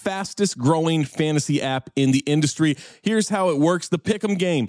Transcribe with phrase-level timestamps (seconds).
[0.00, 2.76] fastest growing fantasy app in the industry.
[3.02, 4.68] Here's how it works the Pick'em game.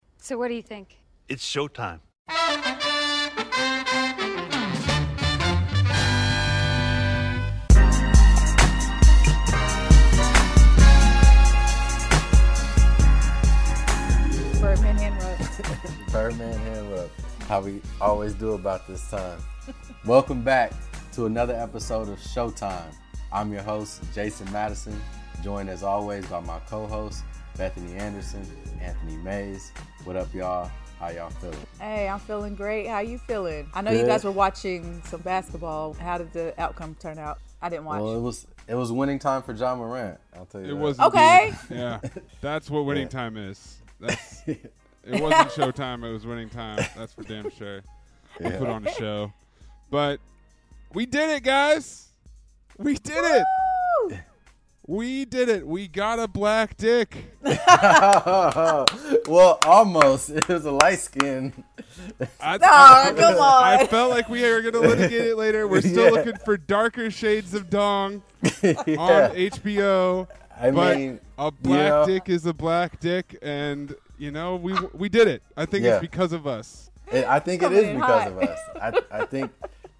[0.23, 0.99] So what do you think?
[1.27, 1.99] It's showtime.
[14.61, 15.39] Birdman hand rub.
[16.11, 17.09] Birdman hand rub.
[17.47, 19.39] How we always do about this time.
[20.05, 20.71] Welcome back
[21.13, 22.93] to another episode of Showtime.
[23.33, 25.01] I'm your host, Jason Madison,
[25.43, 27.23] joined as always by my co host,
[27.57, 28.45] Bethany Anderson,
[28.79, 29.71] Anthony Mays,
[30.03, 30.69] what up, y'all?
[30.99, 31.57] How y'all feeling?
[31.79, 32.87] Hey, I'm feeling great.
[32.87, 33.69] How you feeling?
[33.73, 35.93] I know you guys were watching some basketball.
[35.93, 37.39] How did the outcome turn out?
[37.61, 38.01] I didn't watch.
[38.01, 40.19] Well, it was it was winning time for Ja Morant.
[40.35, 40.67] I'll tell you.
[40.67, 40.75] It that.
[40.75, 41.47] was Okay.
[41.47, 41.57] indeed.
[41.77, 41.99] Yeah,
[42.39, 43.77] that's what winning time is.
[43.99, 44.43] That's.
[45.03, 46.07] It wasn't showtime.
[46.07, 46.85] It was winning time.
[46.95, 47.81] That's for damn sure.
[48.39, 49.33] We put on a show,
[49.89, 50.19] but
[50.93, 52.09] we did it, guys.
[52.77, 53.43] We did it.
[54.91, 54.97] Woo!
[54.97, 55.65] We did it.
[55.65, 57.25] We got a black dick.
[57.41, 58.85] well,
[59.65, 60.29] almost.
[60.41, 61.53] It was a light skin.
[62.39, 63.63] I, Oh, come on.
[63.63, 65.67] I felt like we were going to litigate it later.
[65.67, 66.11] We're still Yeah.
[66.11, 68.21] looking for darker shades of dong
[68.61, 68.73] yeah.
[68.97, 70.27] on HBO.
[70.59, 74.73] I but mean, a black know- dick is a black dick, and you know we
[74.93, 75.41] we did it.
[75.57, 75.93] I think Yeah.
[75.95, 76.91] it's because of us.
[77.11, 78.27] It, I think it Coming is because hot.
[78.27, 78.59] of us.
[78.81, 79.51] I, I think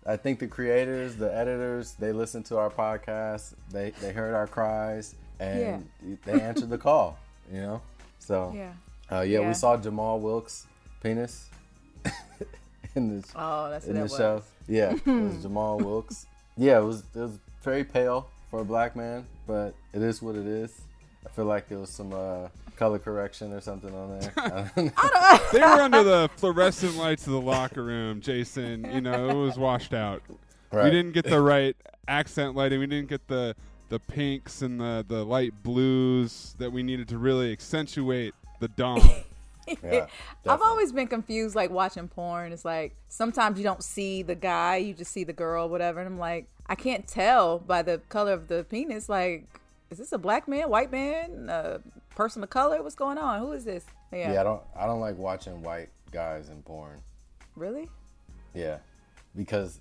[0.06, 3.54] I think the creators, the editors, they listened to our podcast.
[3.72, 5.88] They they heard our cries and
[6.26, 7.18] they answered the call.
[7.52, 7.82] You know,
[8.20, 8.72] so Yeah.
[9.12, 9.48] uh, yeah, Yeah.
[9.48, 10.66] we saw Jamal Wilkes'
[11.04, 11.50] penis
[12.96, 14.44] in this Oh, in that the was.
[14.68, 16.26] Yeah, it was Jamal Wilkes.
[16.58, 20.36] Yeah, it was it was very pale for a black man, but it is what
[20.36, 20.72] it is.
[21.26, 22.48] I feel like there was some uh,
[22.82, 24.34] color correction or something on there.
[24.38, 25.40] I don't know.
[25.54, 28.92] They were under the fluorescent lights of the locker room, Jason.
[28.92, 30.24] You know, it was washed out.
[30.72, 31.76] We didn't get the right
[32.08, 32.80] accent lighting.
[32.80, 33.56] We didn't get the
[33.90, 39.02] the pinks and the the light blues that we needed to really accentuate the dong.
[39.84, 40.08] Yeah,
[40.48, 42.52] I've always been confused, like watching porn.
[42.52, 46.00] It's like sometimes you don't see the guy, you just see the girl, whatever.
[46.00, 49.08] And I'm like, I can't tell by the color of the penis.
[49.08, 49.46] Like,
[49.92, 51.80] is this a black man, white man, a
[52.16, 52.82] person of color?
[52.82, 53.40] What's going on?
[53.40, 53.86] Who is this?
[54.12, 54.34] Yeah.
[54.34, 57.00] Yeah, I don't I don't like watching white guys in porn.
[57.56, 57.90] Really?
[58.54, 58.78] Yeah.
[59.36, 59.80] Because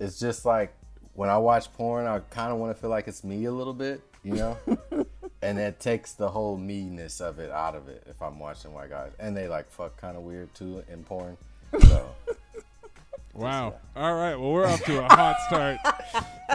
[0.00, 0.74] it's just like
[1.14, 3.74] when I watch porn, I kind of want to feel like it's me a little
[3.74, 4.56] bit, you know?
[5.42, 8.90] and that takes the whole me-ness of it out of it if I'm watching white
[8.90, 9.10] guys.
[9.18, 11.36] And they like fuck kind of weird too in porn.
[11.80, 12.08] So,
[13.34, 13.74] Wow.
[13.94, 14.34] Uh, All right.
[14.36, 15.78] Well, we're off to a hot start.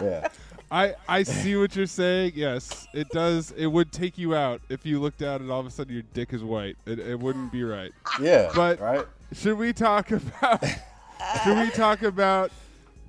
[0.02, 0.28] yeah.
[0.70, 2.32] I I see what you're saying.
[2.34, 3.52] Yes, it does.
[3.52, 6.02] It would take you out if you looked out and all of a sudden your
[6.14, 6.76] dick is white.
[6.86, 7.92] It, it wouldn't be right.
[8.20, 8.50] Yeah.
[8.54, 9.04] But- right?
[9.32, 10.64] Should we talk about?
[11.44, 12.50] should we talk about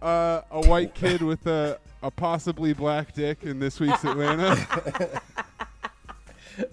[0.01, 5.21] uh, a white kid with a, a possibly black dick in this week's Atlanta?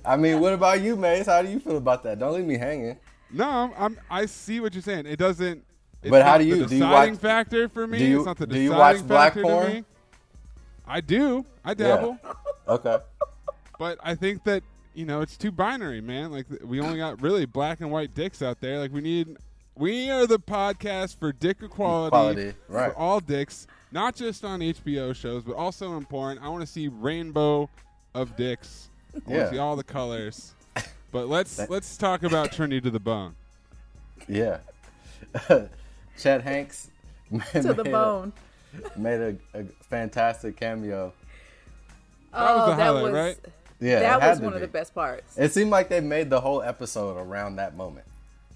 [0.05, 1.27] I mean, what about you, Mace?
[1.27, 2.19] How do you feel about that?
[2.19, 2.99] Don't leave me hanging.
[3.31, 3.99] no, I'm, I'm.
[4.11, 5.07] I see what you're saying.
[5.07, 5.65] It doesn't.
[6.03, 7.99] It's But how do you- The do you watch- factor for me.
[7.99, 9.85] do you- it's not the deciding do you deciding watch black porn?
[10.87, 10.93] Me.
[10.95, 11.45] I do.
[11.65, 12.19] I dabble.
[12.69, 12.99] Okay.
[13.79, 14.63] But I think that
[14.95, 16.31] you know it's too binary, man.
[16.31, 18.79] Like we only got really black and white dicks out there.
[18.79, 19.37] Like we need,
[19.75, 22.93] we are the podcast for dick equality, Equality, right.
[22.93, 26.39] for all dicks, not just on HBO shows, but also in porn.
[26.39, 27.69] I want to see rainbow
[28.15, 28.91] of dicks.
[29.15, 29.51] I want Yeah.
[29.51, 30.55] see all the colors.
[31.11, 33.35] But let's let's talk about Trini 2 De Bone.
[34.29, 34.59] Yeah.
[36.19, 36.91] Chet Hanks
[37.53, 38.33] To the bone.
[38.97, 41.13] Made a, a fantastic cameo.
[42.33, 43.39] That was oh, the that was right?
[43.81, 45.37] Yeah, that was to one of the best parts.
[45.37, 48.07] It seemed like they made the whole episode around that moment.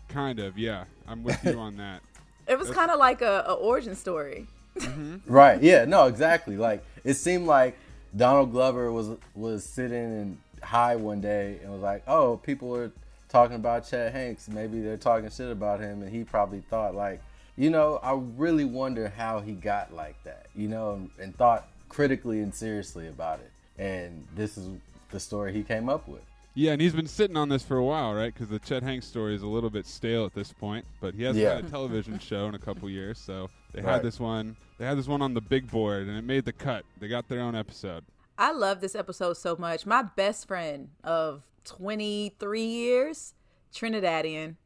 [0.08, 0.84] Kind of, yeah.
[1.06, 2.02] I'm with you on that.
[2.48, 4.46] It was kind of like a, a origin story.
[4.78, 5.16] Mm-hmm.
[5.26, 5.60] Right.
[5.60, 5.84] Yeah.
[5.84, 6.06] No.
[6.06, 6.56] Exactly.
[6.56, 7.76] Like it seemed like
[8.16, 12.92] Donald Glover was was sitting and high one day and was like, "Oh, people are
[13.28, 14.48] talking about Chet Hanks.
[14.48, 17.20] Maybe they're talking shit about him." And he probably thought like,
[17.56, 20.46] you know, I really wonder how he got like that.
[20.54, 23.50] You know, and, and thought critically and seriously about it.
[23.80, 24.68] And this is
[25.10, 26.22] the story he came up with.
[26.54, 28.32] Yeah, and he's been sitting on this for a while, right?
[28.32, 31.22] Because the Chet Hanks story is a little bit stale at this point, but he
[31.22, 31.56] hasn't Yeah.
[31.56, 33.92] had a television show in a couple years, so they Right.
[33.92, 34.56] had this one.
[34.78, 36.86] They had this one on the big board, and it made the cut.
[36.98, 38.04] They got their own episode.
[38.38, 39.84] I love this episode so much.
[39.84, 43.34] My best friend of 23 years,
[43.74, 44.56] Trinidadian,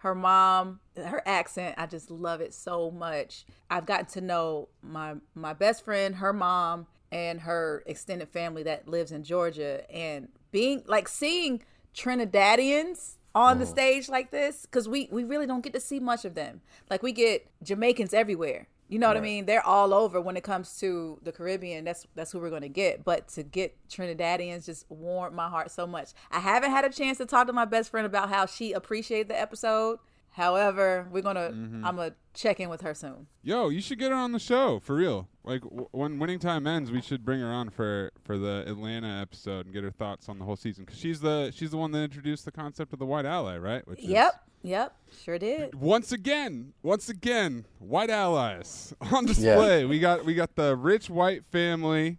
[0.00, 3.44] her mom, her accent, I just love it so much.
[3.68, 8.88] I've gotten to know my my best friend, her mom, and her extended family that
[8.88, 11.62] lives in Georgia and being like seeing
[11.94, 13.70] Trinidadians on the mm.
[13.70, 16.62] stage like this cuz we we really don't get to see much of them.
[16.88, 18.68] Like we get Jamaicans everywhere.
[18.90, 19.46] You know what I mean?
[19.46, 21.84] They're all over when it comes to the Caribbean.
[21.84, 23.04] That's that's who we're going to get.
[23.04, 26.08] But to get Trinidadians just warmed my heart so much.
[26.32, 29.28] I haven't had a chance to talk to my best friend about how she appreciated
[29.28, 30.00] the episode.
[30.40, 31.84] However, we're gonna Mm-hmm.
[31.84, 33.26] I'm gonna check in with her soon.
[33.42, 35.28] Yo, you should get her on the show for real.
[35.44, 39.20] Like w- when winning time ends, we should bring her on for for the Atlanta
[39.20, 41.90] episode and get her thoughts on the whole season because she's the she's the one
[41.92, 43.86] that introduced the concept of the white ally, right?
[43.86, 44.32] Which is- Yep,
[44.62, 45.74] yep, sure did.
[45.74, 49.84] once again, once again, white allies on display.
[49.84, 52.18] We got we got the rich white family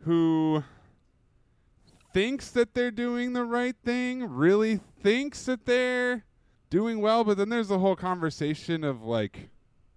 [0.00, 0.62] who
[2.12, 6.24] thinks that they're doing the right thing, really thinks that they're
[6.70, 9.48] doing well, but then there's the whole conversation of like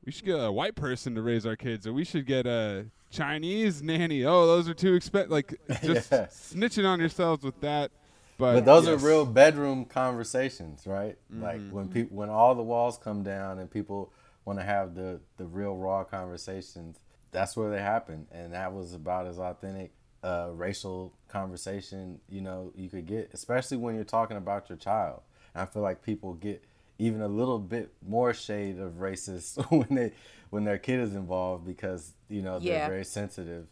[0.05, 2.85] we should get a white person to raise our kids or we should get a
[3.09, 4.23] Chinese nanny.
[4.25, 5.31] Oh, those are too expensive.
[5.31, 6.27] Like just Yeah.
[6.27, 7.91] snitching on yourselves with that.
[8.37, 9.01] But, But those yes.
[9.01, 11.17] are real bedroom conversations, right?
[11.33, 11.43] Mm-hmm.
[11.43, 14.11] Like when people when all the walls come down and people
[14.45, 16.99] want to have the the real raw conversations,
[17.31, 18.27] that's where they happen.
[18.31, 19.91] And that was about as authentic
[20.23, 25.21] uh, racial conversation, you know, you could get, especially when you're talking about your child.
[25.57, 26.63] And I feel like people get
[26.99, 30.13] even a little bit more shade of racist when they
[30.51, 32.87] when their kid is involved because you know they're Yeah.
[32.87, 33.65] very sensitive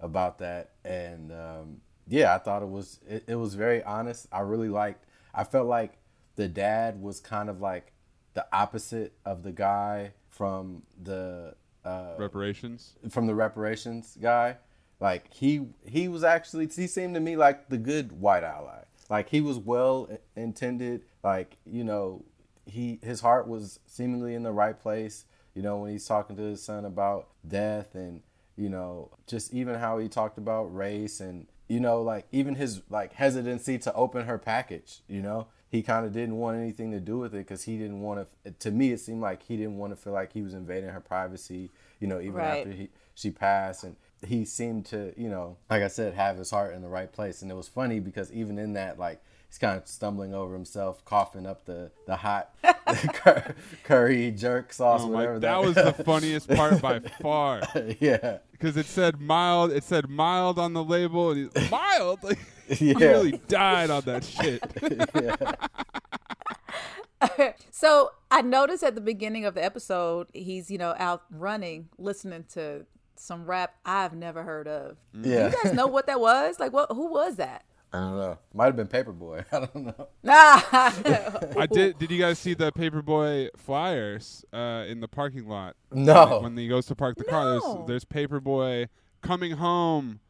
[0.00, 0.70] about that.
[0.84, 4.26] And um, yeah i thought it was it, it was very honest.
[4.32, 5.98] I really liked i felt like
[6.36, 7.92] the dad was kind of like
[8.34, 12.94] the opposite of the guy from the uh, reparations.
[13.10, 14.56] from the reparations guy.
[15.00, 18.82] Like he he was actually he seemed to me like the good white ally.
[19.10, 22.24] Like he was well intended like you know
[22.66, 25.24] he his heart was seemingly in the right place
[25.54, 28.22] you know when he's talking to his son about death and
[28.56, 32.82] you know just even how he talked about race and you know like even his
[32.90, 35.46] like hesitancy to open her package you know?
[35.70, 38.50] He kind of didn't want anything to do with it because he didn't want to
[38.50, 41.00] to me it seemed like he didn't want to feel like he was invading her
[41.00, 42.58] privacy you know even Right.
[42.58, 43.84] after he she passed.
[43.84, 47.10] And he seemed to you know like i said have his heart in the right
[47.10, 47.40] place.
[47.40, 49.22] And it was funny because even in that like
[49.52, 52.54] he's kind of stumbling over himself coughing up the the hot
[53.84, 57.62] curry jerk sauce Oh my, whatever that was the funniest part by far
[58.00, 59.72] yeah because it said mild.
[59.72, 62.22] It said mild on the label, and he's mild.
[62.22, 64.62] Like he really died on that shit.
[67.70, 72.44] So I noticed at the beginning of the episode, he's you know out running, listening
[72.54, 74.96] to some rap I've never heard of.
[75.12, 76.60] yeah You guys know what that was?
[76.60, 76.92] Like, what?
[76.92, 77.64] Who was that?
[77.94, 80.60] I don't know might have been Paper Boi i don't know Nah.
[80.64, 81.98] I did.
[81.98, 85.76] Did you guys see the Paper Boi flyers uh, in the parking lot?
[85.90, 86.40] No.
[86.40, 87.60] When he goes to park the car, No.
[87.60, 88.86] there's there's Paper Boi
[89.20, 90.20] coming home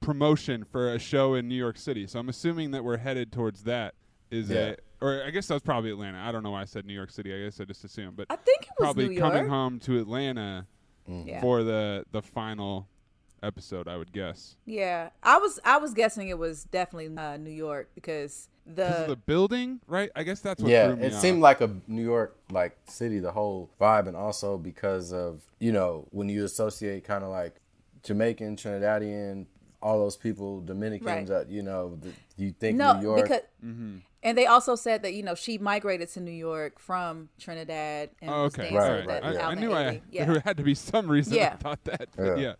[0.00, 2.06] promotion for a show in New York City.
[2.06, 3.94] So I'm assuming that we're headed towards that.
[4.30, 4.56] Is Yeah.
[4.70, 4.84] it?
[5.02, 6.18] Or I guess that was probably Atlanta.
[6.18, 7.34] I don't know why I said New York City.
[7.34, 9.98] I guess I just assumed, but I think it was probably New coming home to
[9.98, 10.66] Atlanta
[11.06, 11.40] Yeah.
[11.40, 12.86] for the the final
[13.42, 13.88] episode.
[13.88, 14.56] I would guess.
[14.66, 19.14] Yeah, I was I was guessing it was definitely uh, New York because Because the
[19.14, 20.10] the building, right?
[20.14, 21.20] I guess that's what yeah threw me it off.
[21.20, 25.72] seemed like a new york like city the whole vibe and also because of you
[25.72, 27.60] know when you associate kind of like
[28.04, 29.46] jamaican trinidadian
[29.82, 31.26] all those people dominicans Right.
[31.26, 33.96] that you know th- you think no new york because Mm-hmm.
[34.22, 38.30] and they also said that you know she migrated to New York from Trinidad and
[38.30, 38.70] Oh, okay.
[38.70, 39.36] dancing Right, with right.
[39.36, 40.24] I, I knew I yeah.
[40.26, 41.40] there had to be some reason yeah.
[41.40, 41.56] I Yeah.
[41.56, 42.08] thought that.
[42.16, 42.36] But yeah.
[42.36, 42.54] Yeah.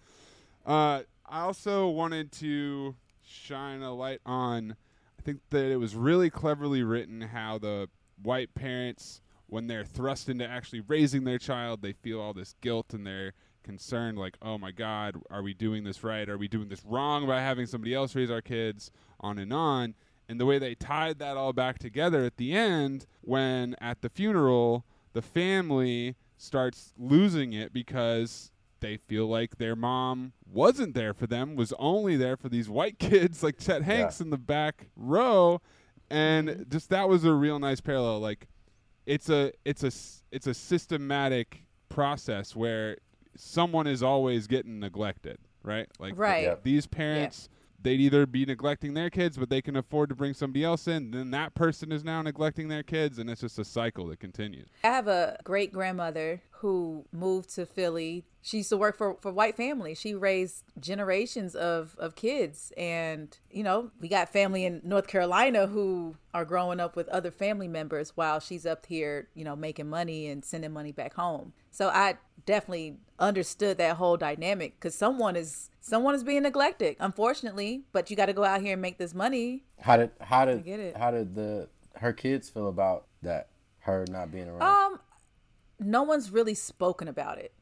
[0.66, 4.76] Uh, I also wanted to shine a light on.
[5.18, 7.88] I think that it was really cleverly written how the
[8.22, 12.92] white parents, when they're thrust into actually raising their child, they feel all this guilt
[12.92, 16.28] and they're concerned, like, oh my God, are we doing this right?
[16.28, 18.90] Are we doing this wrong by having somebody else raise our kids?
[19.20, 19.94] On and on.
[20.28, 24.08] And the way they tied that all back together at the end, when at the
[24.08, 28.50] funeral, the family starts losing it because
[28.80, 32.98] they feel like their mom wasn't there for them, was only there for these white
[32.98, 35.60] kids like Chet Hanks in the back row,
[36.10, 36.62] and mm-hmm.
[36.70, 38.20] just that was a real nice parallel.
[38.20, 38.48] Like,
[39.06, 39.92] it's a it's a
[40.30, 42.98] it's a systematic process where
[43.36, 45.88] someone is always getting neglected, right?
[45.98, 46.44] Like, Right.
[46.44, 46.62] Yep.
[46.62, 47.48] these parents.
[47.82, 51.12] They'd either be neglecting their kids, but they can afford to bring somebody else in.
[51.12, 54.68] Then that person is now neglecting their kids, and it's just a cycle that continues.
[54.84, 58.26] I have a great grandmother who moved to Philly.
[58.42, 59.98] She used to work for, for white families.
[59.98, 62.70] She raised generations of, of kids.
[62.76, 67.30] And, you know, we got family in North Carolina who are growing up with other
[67.30, 71.54] family members while she's up here, you know, making money and sending money back home.
[71.70, 77.84] So I definitely understood that whole dynamic because someone is someone is being neglected, unfortunately.
[77.92, 79.64] But you got to go out here and make this money.
[79.80, 80.96] how did how did get it.
[80.96, 83.48] how did the her kids feel about that
[83.80, 85.00] her not being around Um,
[85.78, 87.52] no one's really spoken about it,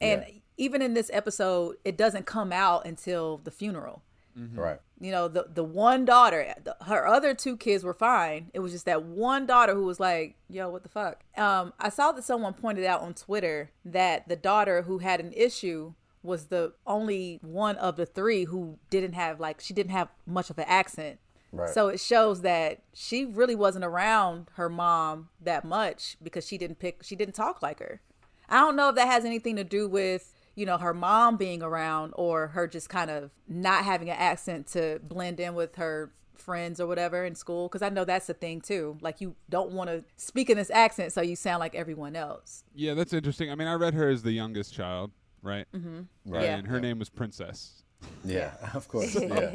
[0.00, 0.34] and Yeah.
[0.56, 4.02] even in this episode, it doesn't come out until the funeral.
[4.38, 4.78] Right.
[5.00, 8.70] you know the the one daughter the, her other two kids were fine it was
[8.72, 12.22] just that one daughter who was like yo what the fuck um i saw that
[12.22, 15.94] someone pointed out on twitter that the daughter who had an issue
[16.26, 20.50] was the only one of the three who didn't have like she didn't have much
[20.50, 21.18] of an accent
[21.52, 21.70] Right.
[21.70, 26.78] so it shows that she really wasn't around her mom that much because she didn't
[26.80, 28.00] pick she didn't talk like her
[28.48, 31.62] I don't know if that has anything to do with, you know, her mom being
[31.64, 36.12] around or her just kind of not having an accent to blend in with her
[36.36, 37.68] friends or whatever in school.
[37.68, 38.98] Cause I know that's the thing too.
[39.00, 42.62] Like you don't want to speak in this accent so you sound like everyone else.
[42.72, 43.50] Yeah, that's interesting.
[43.50, 45.10] I mean, I read her as the youngest child,
[45.46, 45.66] right?
[45.72, 46.42] Right.
[46.44, 46.56] Yeah.
[46.56, 47.82] And her name was Princess.
[48.24, 48.52] Yeah.
[48.74, 49.14] Of course.
[49.22, 49.50] Yeah.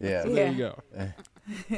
[0.00, 0.22] Yeah.
[0.24, 0.50] There Yeah.
[0.50, 0.82] you go.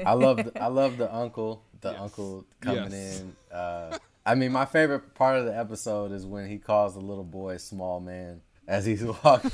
[0.07, 2.01] I love the, I love the uncle the Yes.
[2.01, 3.21] uncle coming Yes.
[3.21, 3.37] in.
[3.55, 7.23] Uh, I mean, my favorite part of the episode is when he calls the little
[7.25, 9.51] boy small man as he's walking,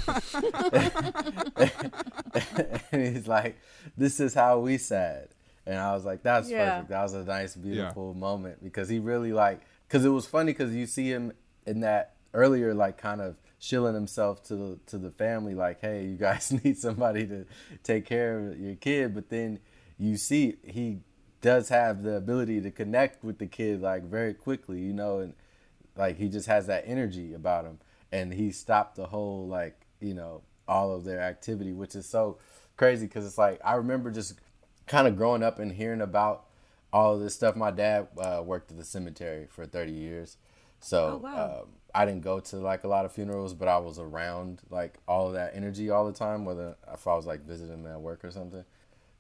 [2.92, 3.58] and he's like,
[3.96, 5.28] "This is how we sad."
[5.66, 6.70] And I was like, "That's Yeah.
[6.70, 6.88] perfect.
[6.90, 10.74] That was a nice, beautiful moment because he really like because it was funny because
[10.74, 11.32] you see him
[11.66, 16.04] in that earlier like kind of shilling himself to the to the family like hey
[16.04, 17.44] you guys need somebody to
[17.84, 19.14] take care of your kid.
[19.14, 19.60] But then
[19.98, 20.98] you see he
[21.40, 25.34] does have the ability to connect with the kid like very quickly you know and
[25.96, 27.78] like he just has that energy about him.
[28.10, 32.38] And he stopped the whole like you know all of their activity which is so
[32.76, 34.34] crazy because it's like i remember just
[34.86, 36.46] kind of growing up and hearing about
[36.92, 37.56] all of this stuff.
[37.56, 40.36] My dad uh, worked at the cemetery for 30 years.
[40.80, 41.60] So Oh, wow.
[41.62, 44.98] um, i didn't go to like a lot of funerals but i was around like
[45.06, 48.24] all of that energy all the time whether if i was like visiting at work
[48.24, 48.64] or something.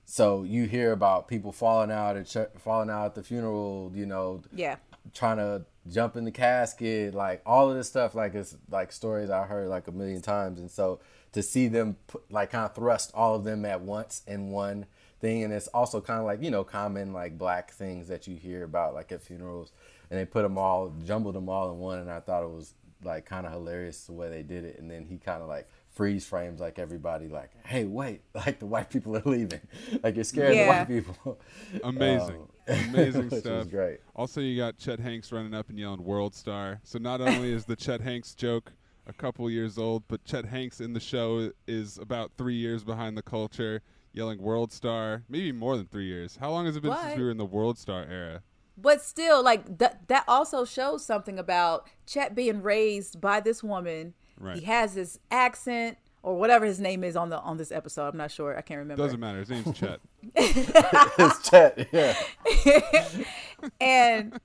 [0.04, 4.04] So you hear about people falling out at ch- falling out at the funeral you
[4.04, 4.76] know Yeah.
[5.14, 9.30] trying to jump in the casket, like all of this stuff, like it's like stories
[9.30, 10.98] I heard like a million times, and so
[11.32, 14.86] to see them put, like kind of thrust all of them at once in one
[15.20, 18.36] thing, and it's also kind of like you know common like black things that you
[18.36, 19.70] hear about like at funerals,
[20.12, 22.74] and they put them all jumbled them all in one, and I thought it was
[23.02, 25.66] like kind of hilarious the way they did it, and then he kind of like
[25.88, 29.60] freeze frames like everybody like hey wait like the white people are leaving
[30.02, 30.64] like you're scaring Yeah.
[30.64, 31.38] the white people
[31.84, 32.48] Amazing.
[32.68, 33.68] Um, Amazing stuff.
[33.70, 37.52] great Also, you got Chet Hanks running up and yelling "World Star." So not only
[37.52, 38.72] is the Chet Hanks joke
[39.06, 43.18] a couple years old, but Chet Hanks in the show is about three years behind
[43.18, 46.36] the culture, yelling "World Star." Maybe more than three years.
[46.40, 48.42] How long has it been since we were in the World Star era?
[48.76, 54.14] But still, like that that also shows something about Chet being raised by this woman.
[54.38, 54.58] Right.
[54.58, 58.08] He has this accent or whatever his name is on the on this episode.
[58.08, 58.56] I'm not sure.
[58.56, 59.02] I can't remember.
[59.02, 59.40] Doesn't matter.
[59.40, 60.00] His name's Chet.
[60.34, 63.24] it's Chet yeah
[63.80, 64.38] and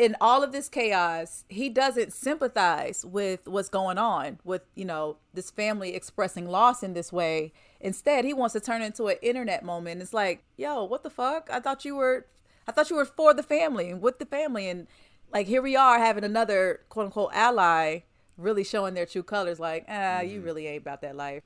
[0.00, 5.18] in all of this chaos, he doesn't sympathize with what's going on with, you know,
[5.34, 7.52] this family expressing loss in this way.
[7.80, 10.00] Instead, he wants to turn it into an internet moment.
[10.00, 11.50] It's like, yo, what the fuck?
[11.52, 12.24] I thought you were
[12.70, 14.86] I thought you were for the family and with the family and
[15.32, 18.00] like here we are having another quote unquote ally
[18.36, 21.42] really showing their true colors like, ah, you really ain't about that life.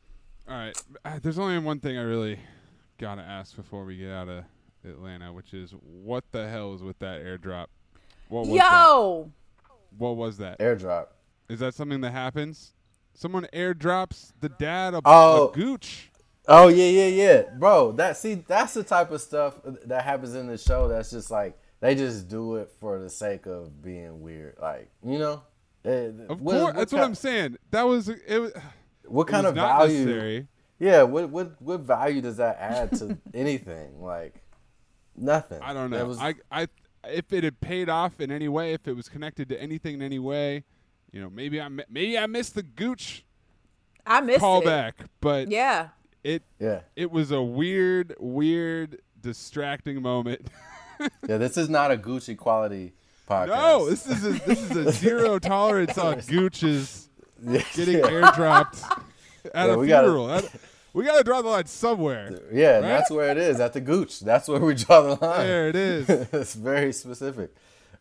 [0.47, 0.77] All right.
[1.03, 2.39] Uh, There's only one thing I really
[2.99, 4.45] gotta ask before we get out of
[4.87, 7.69] Atlanta, which is what the hell is with that airdrop?
[8.29, 8.71] What was that?
[8.85, 9.31] Yo,
[9.97, 10.59] What was that?
[10.59, 11.07] airdrop
[11.49, 12.75] Is that something that happens?
[13.15, 15.49] Someone airdrops the dad a, Oh.
[15.49, 16.11] a gooch.
[16.47, 17.93] Oh yeah, yeah, yeah, bro.
[17.93, 19.55] That see, that's the type of stuff
[19.87, 20.89] that happens in the show.
[20.89, 24.57] That's just like they just do it for the sake of being weird.
[24.61, 25.43] Like you know,
[25.85, 27.57] Of what- course, that's what I'm saying.
[27.71, 28.21] That was it.
[28.41, 28.53] Was,
[29.07, 29.99] What it kind was of value?
[30.05, 30.49] necessary.
[30.79, 34.03] Yeah, what what what value does that add to anything?
[34.03, 34.35] Like
[35.17, 35.61] nothing.
[35.63, 36.07] I don't That know.
[36.07, 36.69] was- I, I,
[37.09, 40.03] if it had paid off in any way, if it was connected to anything in
[40.03, 40.65] any way,
[41.13, 43.25] you know, maybe I, maybe I missed the gooch
[44.07, 44.43] I missed it.
[44.43, 45.89] callback, but Yeah.
[46.25, 50.47] It, yeah, it was a weird, weird, distracting moment.
[51.29, 51.37] yeah.
[51.39, 52.95] This is not a Gucci quality
[53.29, 53.49] podcast.
[53.49, 57.09] no, this is a, this is a zero tolerance on gooches
[57.47, 58.83] Yeah, getting airdropped
[59.55, 60.31] at Yeah, a we gotta- funeral.
[60.31, 60.51] At-
[60.95, 62.41] we got to draw the line somewhere.
[62.53, 62.75] yeah.
[62.75, 62.83] Right?
[62.83, 64.21] That's where it is at the Gooch.
[64.21, 65.45] That's where we draw the line.
[65.45, 66.09] There it is.
[66.09, 67.53] it's very specific.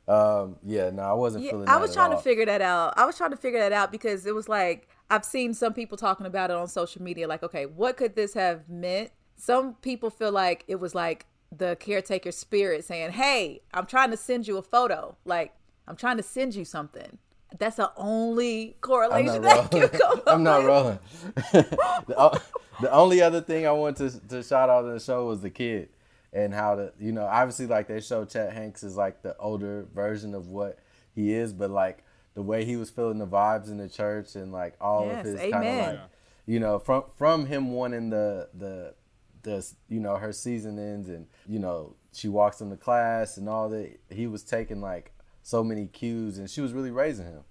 [0.08, 1.70] Um, yeah, no, I wasn't Yeah, feeling.
[1.70, 2.94] I that was at trying to figure that out.
[2.96, 5.96] I was trying to figure that out because it was like I've seen some people
[5.96, 7.28] talking about it on social media.
[7.28, 9.12] Like, okay, what could this have meant?
[9.36, 14.18] Some people feel like it was like the caretaker spirit saying, "Hey, I'm trying to
[14.18, 15.16] send you a photo.
[15.24, 15.54] Like,
[15.88, 17.20] I'm trying to send you something."
[17.60, 20.98] That's the only correlation that you come up I'm not rolling.
[21.52, 22.42] the,
[22.82, 25.52] the only other thing I want to to shout out in the show was the
[25.52, 25.90] kid
[26.32, 29.86] and how to, you know obviously like they show Chet Hanks is like the older
[29.94, 30.80] version of what
[31.14, 34.52] he is, but like the way he was feeling the vibes in the church and
[34.52, 36.00] like all Yes, of his kind of like
[36.46, 38.96] you know, from from him wanting the the
[39.44, 43.70] the you know her season ends and you know she walks into class and all
[43.70, 44.00] that.
[44.10, 47.44] He was taking like so many cues, and she was really raising him.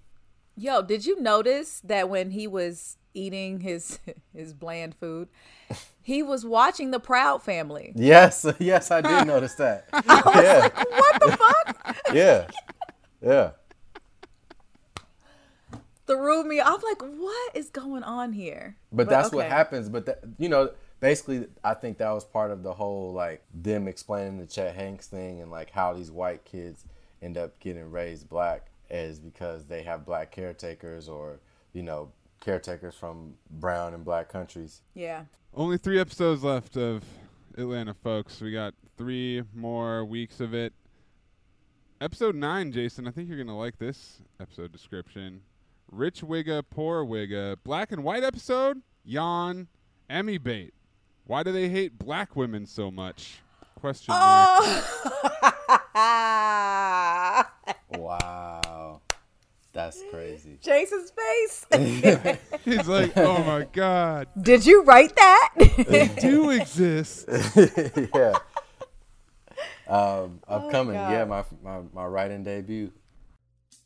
[0.55, 3.99] Yo, did you notice that when he was eating his
[4.35, 5.27] his bland food,
[6.01, 7.93] he was watching the Proud Family?
[7.95, 9.87] Yes, yes, I did notice that.
[9.91, 10.69] I was yeah,
[10.99, 11.97] What the fuck?
[12.13, 12.47] yeah,
[13.21, 13.51] yeah.
[16.13, 16.61] Threw me.
[16.61, 18.75] I'm like, what is going on here?
[18.91, 19.89] But, that's what happens.
[19.89, 23.87] But that, you know, basically, I think that was part of the whole like them
[23.87, 26.85] explaining the Chet Hanks thing and like how these white kids
[27.21, 31.39] end up getting raised black is because they have black caretakers or
[31.73, 34.81] you know caretakers from brown and black countries.
[34.93, 35.23] Yeah.
[35.53, 37.03] Only three episodes left of
[37.57, 38.41] Atlanta, folks.
[38.41, 40.73] We got three more weeks of it.
[42.01, 43.07] Episode nine, Jason.
[43.07, 45.41] I think you're gonna like this episode description.
[45.93, 47.57] Rich Wigga, poor Wigga.
[47.63, 48.81] Black and white episode.
[49.05, 49.67] Yawn.
[50.09, 50.73] Emmy bait.
[51.25, 53.39] Why do they hate black women so much?
[53.75, 54.83] Question mark.
[55.95, 57.51] Ah,
[57.91, 59.01] Wow,
[59.71, 60.57] that's crazy.
[60.61, 61.65] Jason's face.
[62.65, 65.49] He's like, oh my god, Did you write that?
[65.87, 67.25] they do exist.
[68.15, 68.33] yeah.
[69.87, 71.11] Um, upcoming, God.
[71.11, 72.91] yeah, my, my my writing debut.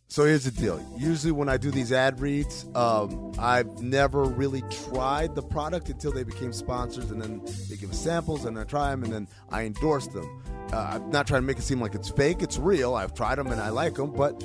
[0.09, 0.83] So here's the deal.
[0.97, 6.11] Usually, when I do these ad reads, um, I've never really tried the product until
[6.11, 9.27] they became sponsors, and then they give us samples, and I try them, and then
[9.49, 10.41] I endorse them.
[10.71, 12.41] Uh, I'm not trying to make it seem like it's fake.
[12.41, 12.95] It's real.
[12.95, 14.41] I've tried them, and I like them, but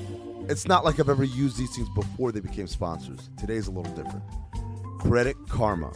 [0.48, 3.31] it's not like I've ever used these things before they became sponsors.
[3.38, 4.25] Today's a little different.
[4.98, 5.92] Credit Karma.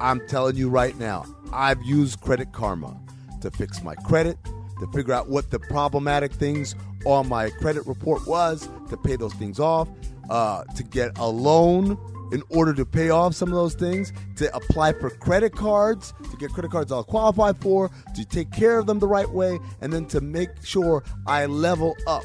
[0.00, 2.98] I'm telling you right now, I've used Credit Karma
[3.42, 4.38] to fix my credit,
[4.80, 9.34] to figure out what the problematic things on my credit report was, to pay those
[9.34, 9.88] things off,
[10.30, 11.98] uh, to get a loan
[12.32, 16.36] in order to pay off some of those things, to apply for credit cards, to
[16.36, 19.92] get credit cards I'll qualify for, to take care of them the right way, and
[19.92, 22.22] then to make sure I level up.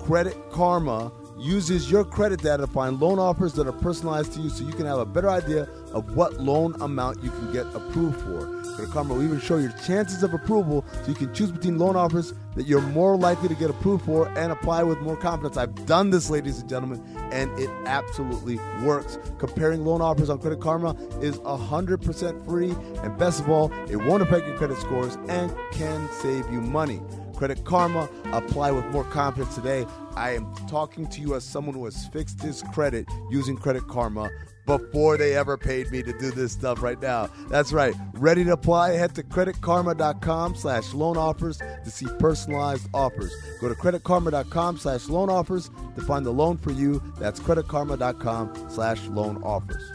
[0.00, 4.50] Credit Karma uses your credit data to find loan offers that are personalized to you
[4.50, 8.20] so you can have a better idea of what loan amount you can get approved
[8.22, 8.57] for.
[8.86, 12.34] Karma will even show your chances of approval so you can choose between loan offers
[12.54, 15.56] that you're more likely to get approved for and apply with more confidence.
[15.56, 19.18] I've done this, ladies and gentlemen, and it absolutely works.
[19.38, 24.22] Comparing loan offers on Credit Karma is 100% free, and best of all, it won't
[24.22, 27.00] affect your credit scores and can save you money.
[27.38, 29.86] Credit Karma, apply with more confidence today.
[30.16, 34.28] I am talking to you as someone who has fixed his credit using Credit Karma
[34.66, 37.30] before they ever paid me to do this stuff right now.
[37.48, 37.94] That's right.
[38.14, 38.90] Ready to apply?
[38.90, 43.32] Head to creditkarma.com slash loan offers to see personalized offers.
[43.60, 47.00] Go to creditkarma.com slash loan offers to find the loan for you.
[47.20, 49.92] That's creditkarma.com slash loan offers.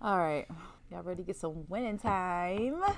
[0.00, 0.46] All right.
[0.92, 2.82] Y'all ready to get some winning time?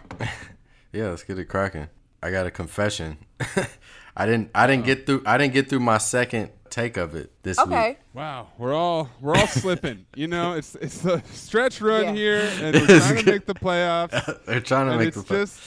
[0.93, 1.89] Yeah, let's get it cracking.
[2.23, 3.19] I got a confession.
[4.17, 7.33] I didn't I didn't get through I didn't get through my second take of it
[7.43, 7.89] this Okay.
[7.89, 7.99] week.
[8.13, 10.07] Wow, we're all we're all slipping.
[10.15, 12.13] You know, it's it's a stretch run Yeah.
[12.15, 14.45] here, and we're trying to make the playoffs.
[14.47, 15.61] They're trying to and make it's the play- just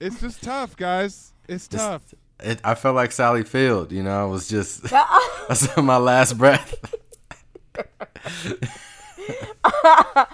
[0.00, 1.34] it's just tough, guys.
[1.46, 2.14] It's It's- tough.
[2.40, 4.22] It, I felt like Sally Field, you know.
[4.22, 6.74] I was just that's my last breath.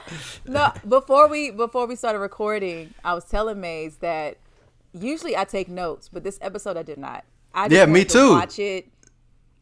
[0.46, 4.38] No, before we before we started recording, I was telling Maze that
[4.92, 7.24] usually I take notes, but this episode I did not.
[7.54, 8.30] I just Yeah, me to too.
[8.30, 8.88] Watch it.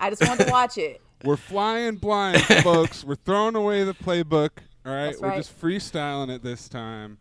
[0.00, 1.00] I just wanted to watch it.
[1.24, 3.04] We're flying blind, folks.
[3.04, 4.50] We're throwing away the playbook.
[4.86, 5.36] All right, That's we're right.
[5.36, 7.18] just freestyling it this time.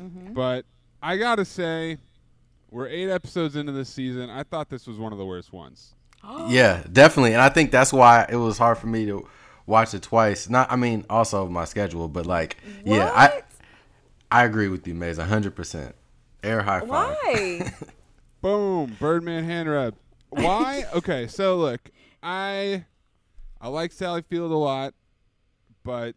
[0.00, 0.32] Mm-hmm.
[0.34, 0.64] But
[1.02, 1.98] I gotta say,
[2.70, 4.28] we're eight episodes into this season.
[4.28, 5.94] I thought this was one of the worst ones.
[6.48, 9.26] yeah, definitely, and I think that's why it was hard for me to
[9.66, 10.48] watch it twice.
[10.48, 13.42] Not, I mean, also my schedule, but like, yeah, I
[14.30, 15.94] I agree with you, Maze, hundred percent.
[16.42, 16.88] Air high five.
[16.88, 17.72] Why?
[18.40, 19.94] Boom, Birdman hand rub.
[20.30, 20.84] Why?
[20.94, 21.90] okay, so look,
[22.22, 22.84] I
[23.60, 24.94] I like Sally Field a lot,
[25.82, 26.14] but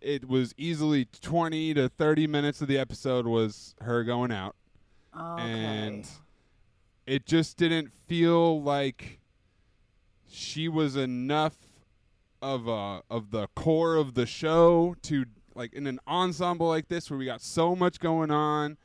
[0.00, 4.56] it was easily 20 to 30 minutes of the episode was her going out.
[5.14, 6.08] And
[7.06, 9.20] it just didn't feel like
[10.28, 11.56] she was enough
[12.42, 15.24] of a of the core of the show to
[15.54, 18.76] like in an ensemble like this where we got so much going on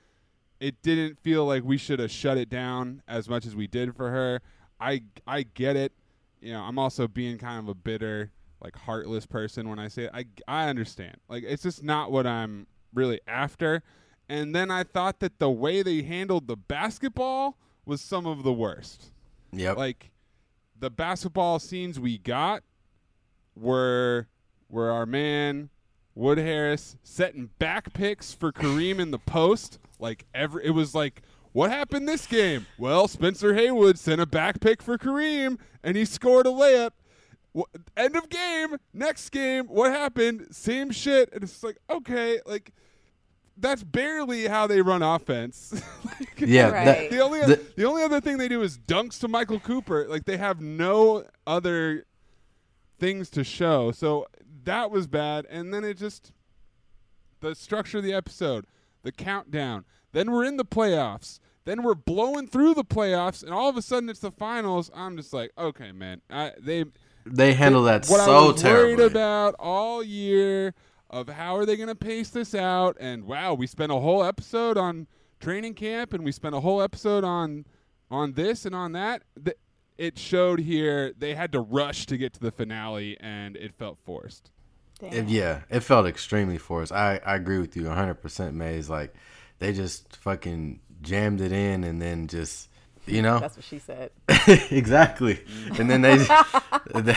[0.59, 3.95] it didn't feel like we should have shut it down as much as we did
[3.95, 4.41] for her.
[4.79, 5.93] I I get it.
[6.41, 10.03] You know, I'm also being kind of a bitter, like heartless person when I say
[10.03, 10.11] it.
[10.13, 11.17] I I understand.
[11.29, 13.83] Like it's just not what I'm really after.
[14.29, 18.51] And then I thought that the way they handled the basketball was some of the
[18.51, 19.11] worst.
[19.53, 20.11] yeah Like
[20.77, 22.61] the basketball scenes we got
[23.59, 24.27] were
[24.69, 25.69] were our man
[26.15, 29.79] Wood Harris setting back picks for Kareem in the post.
[29.99, 31.21] Like every, it was like,
[31.53, 32.65] what happened this game?
[32.77, 36.91] Well, Spencer Haywood sent a back pick for Kareem, and he scored a layup.
[37.95, 38.77] End of game.
[38.93, 40.47] Next game, what happened?
[40.51, 41.29] Same shit.
[41.33, 42.71] And it's like, okay, like
[43.59, 45.73] that's barely how they run offense.
[46.05, 46.85] Like, Yeah, Right.
[46.85, 50.07] that- the only the- the only other thing they do is dunks to Michael Cooper.
[50.07, 52.05] Like they have no other
[52.99, 53.91] things to show.
[53.91, 54.27] So
[54.63, 55.45] that was bad.
[55.49, 56.31] And then it just
[57.39, 58.65] the structure of the episode,
[59.03, 59.85] the countdown.
[60.11, 61.39] Then we're in the playoffs.
[61.65, 64.89] Then we're blowing through the playoffs, and all of a sudden it's the finals.
[64.95, 66.21] I'm just like, okay, man.
[66.29, 66.85] I, they
[67.25, 68.95] they handle that what so I was terribly.
[68.95, 70.73] worried about all year
[71.09, 74.23] of how are they going to pace this out, and wow, we spent a whole
[74.23, 75.07] episode on
[75.41, 77.65] training camp, and we spent a whole episode on
[78.09, 79.23] on this and on that.
[79.43, 79.57] Th-
[79.97, 83.97] It showed here they had to rush to get to the finale, and it felt
[84.05, 84.51] forced.
[85.01, 86.91] It- yeah, it felt extremely forced.
[86.91, 88.89] I, I agree with you 100%, Maze.
[88.89, 89.13] Like,
[89.59, 92.69] they just fucking jammed it in and then just,
[93.05, 93.39] you know?
[93.39, 94.11] That's what she said.
[94.71, 95.39] exactly.
[95.79, 96.17] And then they,
[96.95, 97.15] they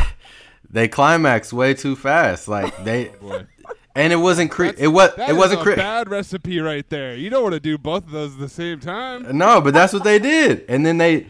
[0.72, 2.48] they climax way too fast.
[2.48, 3.46] Like, they, oh, Boy,
[3.94, 6.60] and it wasn't, cre- That's- it was, that it is wasn't, a cre- bad recipe
[6.60, 7.16] right there.
[7.16, 9.36] You don't want to do both of those at the same time.
[9.36, 10.64] No, but that's what they did.
[10.68, 11.26] And then they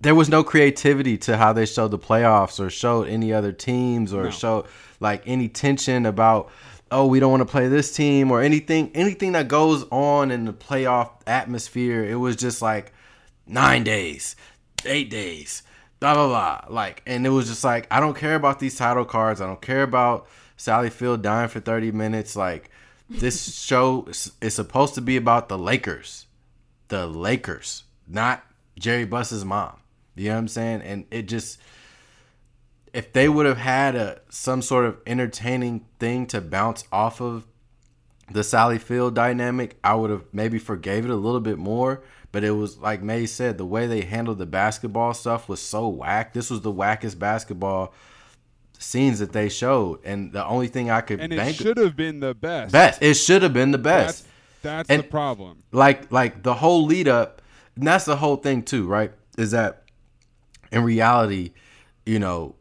[0.00, 4.12] there was no creativity to how they showed the playoffs or showed any other teams
[4.12, 4.30] or No.
[4.30, 4.66] showed
[5.00, 6.50] like any tension about
[6.90, 10.44] oh, we don't want to play this team or anything anything that goes on in
[10.46, 12.02] the playoff atmosphere.
[12.04, 12.92] It was just like
[13.46, 14.36] 9 days,
[14.84, 15.62] 8 days,
[16.00, 16.74] blah blah blah.
[16.74, 19.40] Like and it was just like I don't care about these title cards.
[19.40, 22.70] I don't care about Sally Field dying for 30 minutes like
[23.10, 24.06] this show
[24.40, 26.26] is supposed to be about the Lakers
[26.88, 28.42] the Lakers, not
[28.78, 29.76] Jerry Buss's mom.
[30.18, 30.82] You know what I'm saying?
[30.82, 31.58] And it just
[32.92, 37.44] if they would have had a some sort of entertaining thing to bounce off of
[38.30, 42.02] the Sally Field dynamic, I would have maybe forgave it a little bit more.
[42.30, 45.88] But it was like May said, the way they handled the basketball stuff was so
[45.88, 46.34] whack.
[46.34, 47.94] This was the wackest basketball
[48.78, 52.20] scenes that they showed, and the only thing I could And it should have been
[52.20, 52.70] the best.
[52.72, 53.02] best.
[53.02, 54.24] It should have been the best
[54.62, 55.62] That's, that's And- the problem.
[55.72, 57.42] like like the whole lead up
[57.76, 59.82] and that's the whole thing too right is that
[60.72, 61.52] in reality
[62.06, 62.54] you know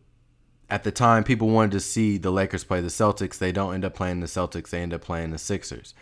[0.70, 3.86] at the time people wanted to see the lakers play the celtics they don't end
[3.86, 5.94] up playing the celtics they end up playing the sixers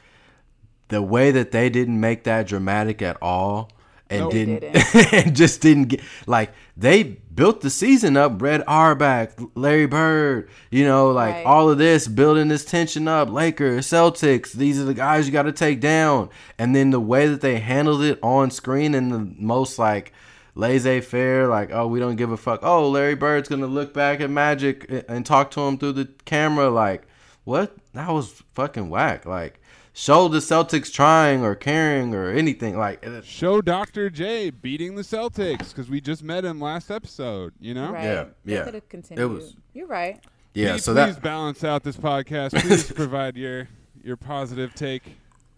[0.89, 3.71] the way that they didn't make that dramatic at all
[4.09, 4.31] and Nope.
[4.33, 5.13] didn't Didn't.
[5.13, 10.83] and just didn't get like they built the season up Red Auerbach, Larry Bird, you
[10.85, 11.45] know, like Right.
[11.45, 15.43] all of this building this tension up, Lakers, Celtics, these are the guys you got
[15.43, 16.29] to take down.
[16.59, 20.13] And then the way that they handled it on screen in the most like
[20.55, 22.61] laissez-faire like oh we don't give a fuck.
[22.63, 25.93] Oh, Larry Bird's going to look back at Magic and- and talk to him through
[25.93, 27.07] the camera like
[27.43, 27.75] what?
[27.93, 29.25] That was fucking whack.
[29.25, 29.61] Like
[29.93, 34.09] show the Celtics trying or caring or anything like Show Dr.
[34.09, 37.53] J beating the Celtics because we just met him last episode.
[37.59, 37.91] You know.
[37.91, 38.03] Right.
[38.03, 38.63] Yeah, They yeah.
[38.63, 39.21] could have continued.
[39.21, 40.19] It was- You're right.
[40.53, 42.59] yeah, please, so please that balance out this podcast.
[42.61, 43.67] Please provide your
[44.03, 45.03] your positive take.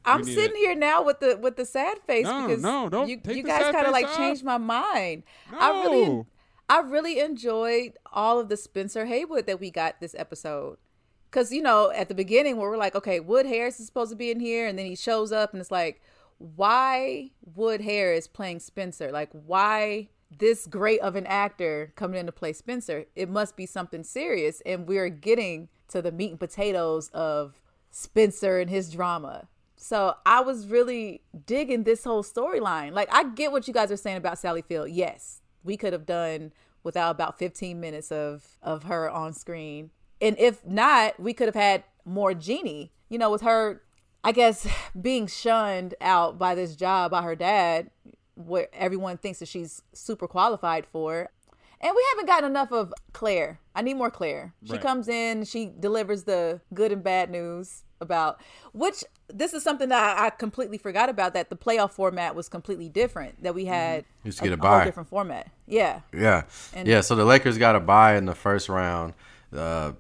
[0.07, 0.57] I'm sitting it.
[0.57, 3.71] here now with the with the sad face No, because no, don't you, you guys
[3.71, 4.17] kind of like off.
[4.17, 5.23] changed my mind.
[5.51, 6.27] I really No.
[6.69, 10.77] I really enjoyed all of the Spencer Haywood that we got this episode.
[11.31, 14.17] Cause you know, at the beginning where we're like, okay, Wood Harris is supposed to
[14.17, 16.01] be in here, and then he shows up and it's like,
[16.37, 19.11] why Wood Harris playing Spencer?
[19.11, 23.05] Like, why this great of an actor coming in to play Spencer?
[23.15, 24.61] It must be something serious.
[24.65, 29.47] And we're getting to the meat and potatoes of Spencer and his drama.
[29.77, 32.91] So I was really digging this whole storyline.
[32.93, 34.89] Like I get what you guys are saying about Sally Field.
[34.89, 36.51] Yes, we could have done
[36.83, 39.91] without about 15 minutes of of her on screen.
[40.19, 43.83] And if not, we could have had more Jeanie, you know, with her
[44.23, 44.67] I guess
[44.99, 47.91] being shunned out by this job by her dad
[48.35, 51.29] where everyone thinks that she's super qualified for.
[51.79, 53.59] And we haven't gotten enough of Claire.
[53.75, 54.53] I need more Claire.
[54.65, 54.81] She Right.
[54.81, 58.39] comes in, she delivers the good and bad news about
[58.73, 62.47] which this is something that I, I completely forgot about that the playoff format was
[62.49, 63.43] completely different.
[63.43, 64.85] That we had Used to get a whole bye.
[64.85, 65.49] different format.
[65.65, 66.01] Yeah.
[66.13, 67.01] Yeah, And- yeah.
[67.01, 69.13] So the Lakers got a buy in the first round.
[69.55, 69.93] Uh,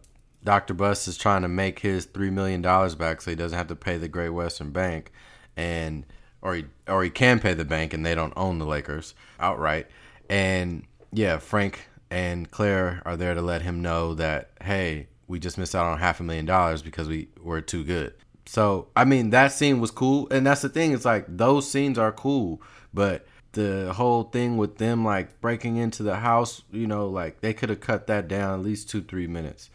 [0.43, 0.73] Dr.
[0.73, 3.75] Buss is trying to make his three million dollars back, so he doesn't have to
[3.75, 5.11] pay the Great Western Bank,
[5.57, 6.05] and
[6.41, 9.87] or he or he can pay the bank, and they don't own the Lakers outright.
[10.29, 15.57] And yeah, Frank and Claire are there to let him know that hey, we just
[15.57, 18.13] missed out on half a million dollars because we were too good.
[18.47, 20.93] So I mean, that scene was cool, and that's the thing.
[20.93, 22.61] It's like those scenes are cool,
[22.93, 27.53] but the whole thing with them like breaking into the house, you know, like they
[27.53, 29.69] could have cut that down at least two three minutes.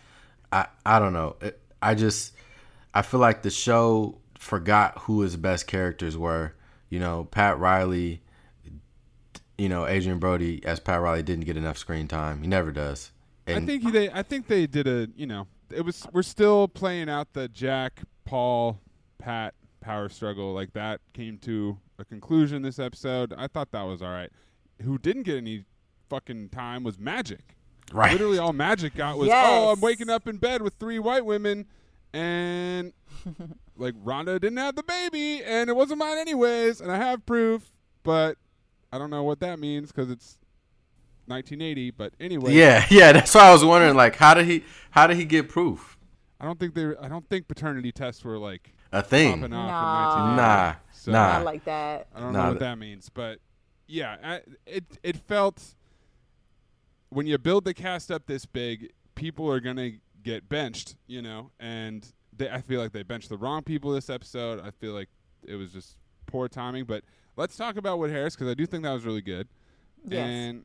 [0.51, 1.37] I I don't know.
[1.43, 2.35] It, I just
[2.95, 6.55] I feel like the show forgot who his best characters were.
[6.89, 8.23] You know, Pat Riley.
[9.59, 12.41] You know, Adrien Brody as Pat Riley didn't get enough screen time.
[12.41, 13.11] He never does.
[13.47, 14.11] I think they.
[14.11, 15.09] I think they did a.
[15.15, 16.07] You know, it was.
[16.13, 18.81] We're still playing out the Jack, Paul,
[19.19, 20.53] Pat power struggle.
[20.53, 23.33] Like that came to a conclusion this episode.
[23.37, 24.31] I thought that was all right.
[24.83, 25.65] Who didn't get any
[26.09, 27.57] fucking time was Magic.
[27.93, 28.13] Right.
[28.13, 29.47] Literally, all Magic got was, Yes.
[29.51, 31.67] oh, I'm waking up in bed with three white women,
[32.13, 32.93] and
[33.77, 37.71] like Rhonda didn't have the baby, and it wasn't mine anyways, and I have proof,
[38.03, 38.39] but
[38.93, 40.39] I don't know what that means because it's
[41.27, 41.91] 1980.
[41.93, 43.13] But anyway, Yeah, yeah.
[43.13, 45.97] That's why I was wondering, like, how did he how did he get proof?
[46.41, 46.87] I don't think they.
[47.01, 49.45] I don't think paternity tests were like A thing.
[49.45, 49.57] off Nah.
[49.57, 50.37] in 1980.
[50.37, 51.33] Nah, So, nah.
[51.39, 52.07] Not like that.
[52.15, 53.39] I don't Nah, know what that means, but
[53.87, 55.63] yeah, I, it it felt
[57.11, 61.51] when you build the cast up this big, people are gonna get benched, you know,
[61.61, 62.07] and
[62.37, 64.61] they, I feel like they benched the wrong people this episode.
[64.61, 65.09] I feel like
[65.47, 66.85] it was just poor timing.
[66.85, 67.05] But
[67.37, 69.49] let's talk about Wood Harris because I do think that was really good.
[70.09, 70.27] Yes.
[70.27, 70.65] And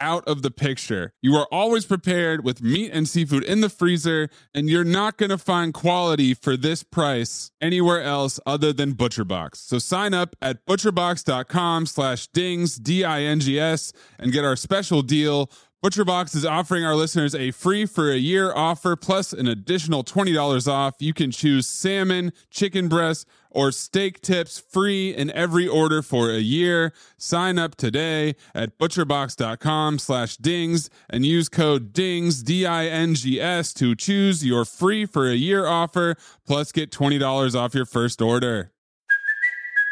[0.00, 1.12] out of the picture.
[1.20, 5.30] You are always prepared with meat and seafood in the freezer, and you're not going
[5.30, 9.56] to find quality for this price anywhere else other than ButcherBox.
[9.56, 15.50] So sign up at butcherbox.com slash dings, D-I-N-G-S, and get our special deal.
[15.84, 20.66] ButcherBox is offering our listeners a free for a year offer plus an additional $20
[20.66, 20.96] off.
[20.98, 26.38] You can choose salmon, chicken breast, or steak tips free in every order for a
[26.38, 26.92] year.
[27.16, 34.64] Sign up today at butcherbox.com slash dings and use code DINGS, D-I-N-G-S to choose your
[34.64, 38.72] free for a year offer plus get $20 off your first order.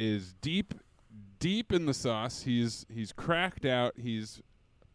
[0.00, 0.72] Is deep
[1.38, 2.42] deep in the sauce.
[2.42, 3.94] He's he's cracked out.
[3.96, 4.40] He's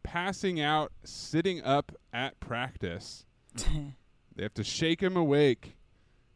[0.04, 3.26] passing out sitting up at practice.
[4.36, 5.78] they have to shake him awake.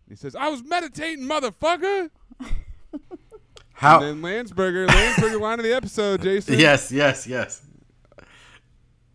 [0.08, 2.12] He says, "I was meditating, motherfucker."
[3.74, 4.02] How?
[4.02, 6.60] And then Landsberger, Landsberger line of the episode, Jason.
[6.60, 7.62] Yes, yes, yes.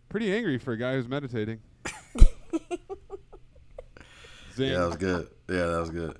[0.09, 1.59] Pretty angry for a guy who's meditating.
[4.57, 5.27] Yeah, that was good.
[5.49, 6.17] Yeah, that was good.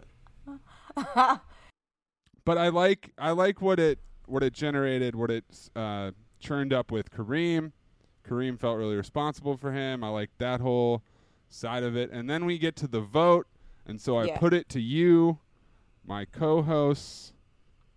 [2.46, 5.44] But I like I like what it what it generated, what it
[5.76, 7.72] uh, churned up with Kareem.
[8.28, 10.04] Kareem felt really responsible for him.
[10.04, 11.04] I like that whole
[11.50, 12.10] side of it.
[12.12, 13.46] And then we get to the vote,
[13.86, 14.38] and so I Yeah.
[14.40, 15.40] put it to you,
[16.06, 17.34] my co-hosts.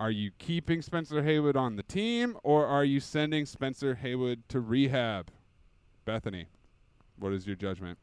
[0.01, 4.61] Are you keeping Spencer Haywood on the team, or are you sending Spencer Haywood to
[4.61, 5.31] rehab?
[6.05, 6.47] Bethany,
[7.19, 7.99] what is your judgment?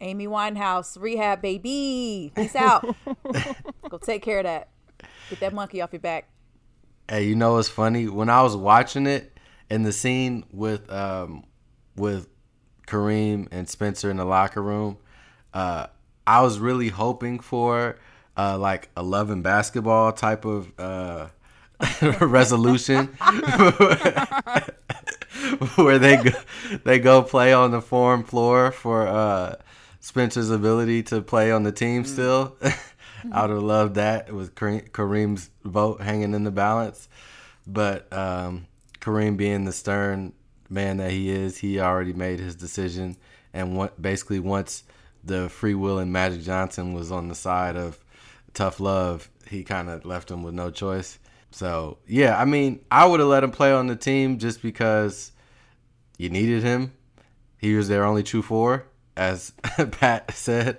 [0.00, 2.30] Amy Winehouse, rehab, baby.
[2.36, 2.94] Peace out.
[3.88, 4.68] Go take care of that.
[5.30, 6.28] Get that monkey off your back.
[7.08, 8.08] Hey, you know what's funny?
[8.08, 9.36] When I was watching it
[9.70, 11.44] in the scene with um
[11.96, 12.28] with
[12.86, 14.98] Kareem and Spencer in the locker room,
[15.52, 15.86] uh,
[16.26, 17.98] I was really hoping for
[18.36, 21.28] uh like a love and basketball type of uh
[22.20, 23.06] resolution
[25.76, 26.30] where they go,
[26.84, 29.56] they go play on the forum floor for uh
[30.00, 32.56] Spencer's ability to play on the team still.
[33.32, 37.08] I would have loved that with Kareem's vote hanging in the balance.
[37.66, 38.66] But um,
[39.00, 40.32] Kareem being the stern
[40.68, 43.16] man that he is, he already made his decision.
[43.52, 44.84] And what, basically, once
[45.22, 47.98] the free will and Magic Johnson was on the side of
[48.52, 51.18] tough love, he kind of left him with no choice.
[51.50, 55.32] So, yeah, I mean, I would have let him play on the team just because
[56.18, 56.92] you needed him.
[57.58, 59.52] He was their only true four, as
[59.92, 60.78] Pat said.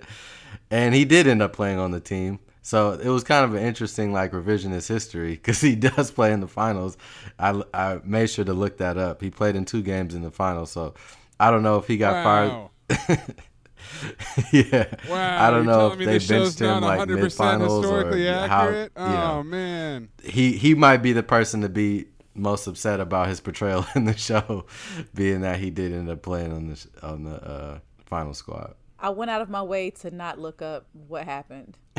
[0.72, 2.40] And he did end up playing on the team.
[2.62, 6.40] So it was kind of an interesting, like, revisionist history because he does play in
[6.40, 6.98] the finals.
[7.38, 9.22] I, I made sure to look that up.
[9.22, 10.72] He played in two games in the finals.
[10.72, 10.96] So
[11.40, 12.72] I don't know if he got Wow.
[12.90, 13.36] fired.
[14.52, 14.86] yeah.
[15.10, 18.68] Wow, I don't know if they benched him like 100% mid finals or historically how.
[18.70, 18.92] accurate.
[18.98, 19.04] Know,
[19.40, 23.86] oh man, he he might be the person to be most upset about his portrayal
[23.96, 24.66] in the show,
[25.14, 28.76] being that he did end up playing on the on the uh, final squad.
[29.00, 31.78] I went out of my way to not look up what happened.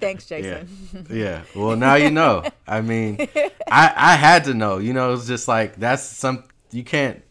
[0.00, 0.68] Thanks, Jason.
[1.10, 1.16] yeah.
[1.16, 1.42] yeah.
[1.54, 2.44] Well, now you know.
[2.66, 3.28] I mean,
[3.70, 4.78] I I had to know.
[4.78, 7.22] You know, it's just like that's some you can't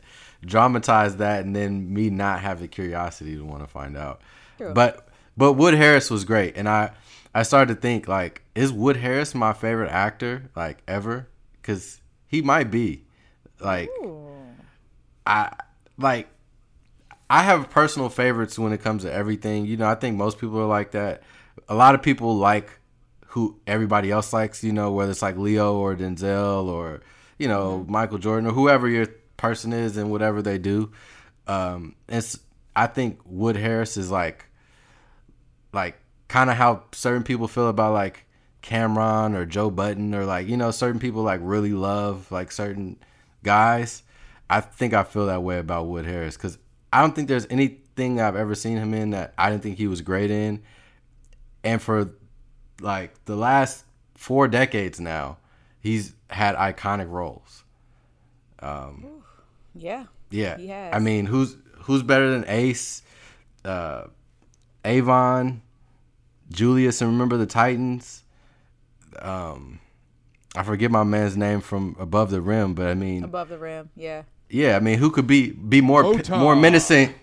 [0.45, 4.21] dramatize that and then me not have the curiosity to want to find out.
[4.57, 4.73] True.
[4.73, 5.07] But
[5.37, 6.91] but Wood Harris was great, and I
[7.33, 11.27] I started to think like, is Wood Harris my favorite actor like ever?
[11.61, 13.03] Because he might be.
[13.59, 13.89] Like,
[15.25, 15.53] I
[15.97, 16.27] like.
[17.29, 19.65] I have personal favorites when it comes to everything.
[19.65, 21.23] You know, I think most people are like that.
[21.67, 22.79] A lot of people like
[23.27, 27.01] who everybody else likes, you know, whether it's like Leo or Denzel or,
[27.37, 29.05] you know, Michael Jordan or whoever your
[29.37, 30.91] person is and whatever they do.
[31.47, 32.39] Um, it's
[32.75, 34.45] I think Wood Harris is like
[35.71, 38.25] like kind of how certain people feel about like
[38.63, 42.97] Cam'ron or Joe Budden or like, you know, certain people like really love like certain
[43.43, 44.01] guys.
[44.49, 46.57] I think I feel that way about Wood Harris cuz
[46.91, 49.87] I don't think there's anything I've ever seen him in that I didn't think he
[49.87, 50.61] was great in.
[51.63, 52.11] And for
[52.81, 53.83] like the last
[54.15, 55.37] 4 decades now,
[55.81, 57.63] he's had iconic roles.
[59.75, 60.05] yeah.
[60.31, 60.57] Yeah.
[60.57, 60.93] He has.
[60.93, 63.01] I mean, who's who's better than Ace,
[63.65, 64.05] uh,
[64.85, 65.61] Avon,
[66.51, 68.23] Julius, and remember the Titans?
[69.17, 69.79] Um,
[70.55, 73.89] I forget my man's name from Above the Rim, but I mean, Above the rim.
[73.95, 74.23] Yeah.
[74.49, 77.13] Yeah, I mean, who could be be more more menacing,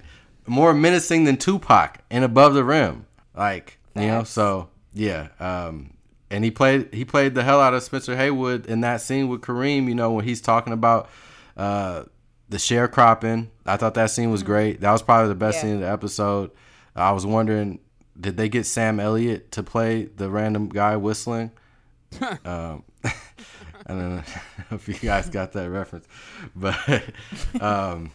[0.46, 3.06] more menacing than Tupac and Above the Rim?
[3.36, 5.28] Like you know, so yeah.
[5.40, 5.94] Um,
[6.30, 9.40] and he played he played the hell out of Spencer Haywood in that scene with
[9.40, 9.88] Kareem.
[9.88, 11.08] You know, when he's talking about
[11.56, 12.04] uh,
[12.48, 13.48] the sharecropping.
[13.64, 14.80] I thought that scene was great.
[14.80, 15.62] That was probably the best Yeah.
[15.62, 16.50] scene of the episode.
[16.94, 17.80] I was wondering,
[18.18, 21.50] did they get Sam Elliott to play the random guy whistling?
[22.44, 22.84] um,
[23.86, 24.22] I don't know
[24.72, 26.06] if you guys got that reference,
[26.54, 27.04] but
[27.60, 28.12] um,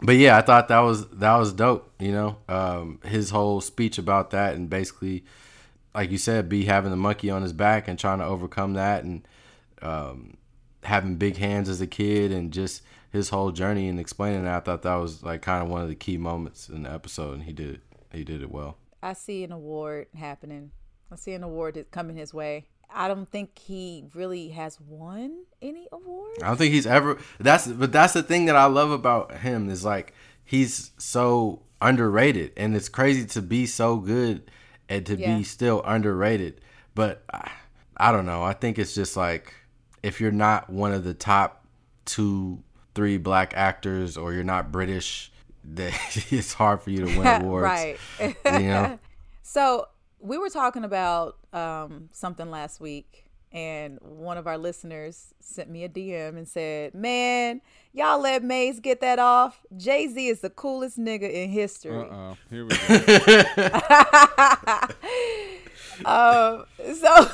[0.00, 1.92] but yeah, I thought that was that was dope.
[1.98, 5.24] You know, um, his whole speech about that and basically,
[5.94, 9.04] like you said, be having the monkey on his back and trying to overcome that
[9.04, 9.26] and
[9.82, 10.36] um,
[10.84, 14.54] having big hands as a kid and just his whole journey and explaining that.
[14.54, 17.34] I thought that was like kind of one of the key moments in the episode,
[17.34, 17.80] and he did.
[18.12, 18.76] He did it well.
[19.02, 20.70] I see an award happening.
[21.10, 22.66] I see an award coming his way.
[22.94, 26.42] I don't think he really has won any awards.
[26.42, 27.18] I don't think he's ever.
[27.38, 30.14] That's but that's the thing that I love about him is like
[30.44, 34.50] he's so underrated, and it's crazy to be so good
[34.88, 35.36] and to Yeah.
[35.36, 36.60] be still underrated.
[36.94, 37.50] But I,
[37.96, 38.42] I don't know.
[38.42, 39.52] I think it's just like
[40.02, 41.64] if you're not one of the top
[42.04, 42.62] two,
[42.94, 45.30] three black actors, or you're not British,
[45.74, 45.92] that
[46.30, 47.64] it's hard for you to win awards.
[47.64, 47.98] right.
[48.20, 48.34] You
[48.68, 48.98] know.
[49.48, 49.86] So
[50.20, 55.84] we were talking about um, something last week, and one of our listeners sent me
[55.84, 57.60] a DM and said, "Man,
[57.92, 59.60] y'all let Mays get that off.
[59.76, 64.80] Jay Z is the coolest nigga in history." uh oh, here we go.
[66.04, 67.08] Um, so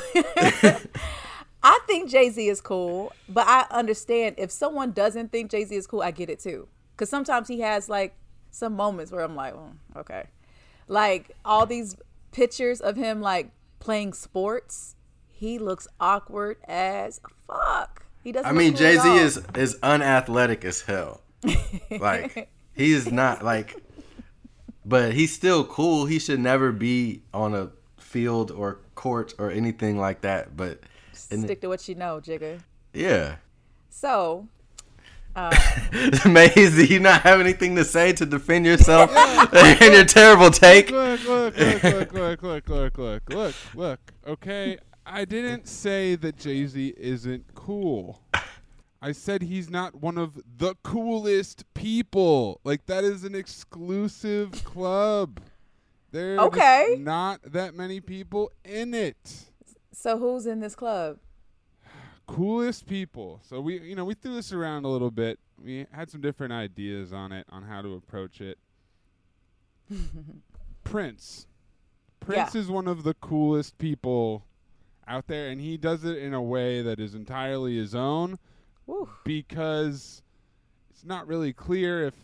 [1.63, 5.75] I think Jay Z is cool, but I understand if someone doesn't think Jay Z
[5.75, 6.69] is cool, I get it too.
[6.95, 8.15] Because sometimes he has like
[8.51, 10.25] some moments where I'm like, oh, okay,
[10.87, 11.97] like all these
[12.33, 14.97] pictures of him like playing sports,
[15.29, 18.07] he looks awkward as fuck.
[18.25, 18.49] He doesn't.
[18.49, 21.21] I mean, Jay Z is is unathletic as hell.
[21.91, 23.77] Like he is not like,
[24.85, 26.07] but he's still cool.
[26.07, 30.57] He should never be on a field or court or anything like that.
[30.57, 30.81] But
[31.13, 32.61] stick to what you know, Jigga.
[32.93, 33.37] yeah,
[33.91, 34.47] So
[36.27, 40.91] Mays, do you not have anything to say to defend yourself and your terrible take?
[40.91, 44.01] look, look, look, look, look, look, look, look, look, look.
[44.27, 48.21] Okay, I didn't say that Jay Z isn't cool.
[49.01, 52.61] I said he's not one of the coolest people.
[52.63, 55.41] Like that is an exclusive club.
[56.13, 56.99] There Okay.
[57.01, 59.47] not that many people in it.
[59.93, 61.19] So who's in this club?
[62.27, 63.41] Coolest people.
[63.43, 65.39] So we, you know, we threw this around a little bit.
[65.63, 68.59] We had some different ideas on it, on how to approach it.
[70.85, 71.47] Prince.
[72.21, 74.45] Prince is one of the coolest people
[75.07, 78.39] out there, and he does it in a way that is entirely his own
[78.87, 79.09] Woo.
[79.25, 80.23] because
[80.91, 82.15] it's not really clear if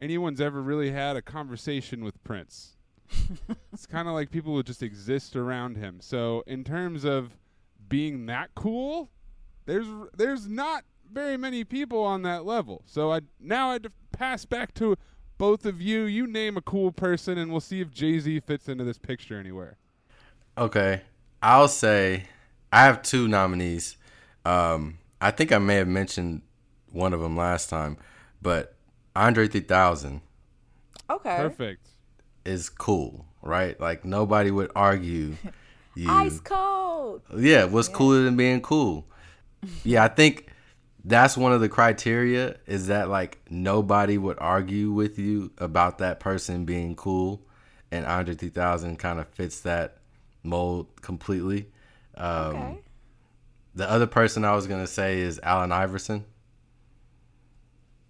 [0.00, 2.76] anyone's ever really had a conversation with Prince.
[3.72, 5.98] it's kind of like people would just exist around him.
[6.00, 7.36] So, in terms of
[7.88, 9.10] being that cool,
[9.66, 12.82] there's there's not very many people on that level.
[12.86, 13.78] So, I now I
[14.12, 14.96] pass back to
[15.38, 16.04] both of you.
[16.04, 19.38] You name a cool person, and we'll see if Jay Z fits into this picture
[19.38, 19.76] anywhere.
[20.58, 21.02] Okay,
[21.42, 22.24] I'll say
[22.72, 23.96] I have two nominees.
[24.44, 26.42] Um, I think I may have mentioned
[26.92, 27.96] one of them last time,
[28.40, 28.74] but
[29.14, 30.20] Andre 3000
[31.08, 31.36] Okay.
[31.36, 31.88] Perfect.
[32.44, 33.78] is cool, right?
[33.80, 35.36] Like nobody would argue
[35.98, 36.10] you.
[36.10, 37.22] Ice cold.
[37.36, 39.06] Yeah, what's cooler than being cool?
[39.84, 40.48] Yeah, I think
[41.04, 46.20] that's one of the criteria is that like nobody would argue with you about that
[46.20, 47.42] person being cool,
[47.90, 49.98] and Andre 3000 kind of fits that
[50.42, 51.68] mold completely.
[52.16, 52.26] Um,
[52.56, 52.78] Okay.
[53.74, 56.24] The other person I was gonna say is Allen Iverson.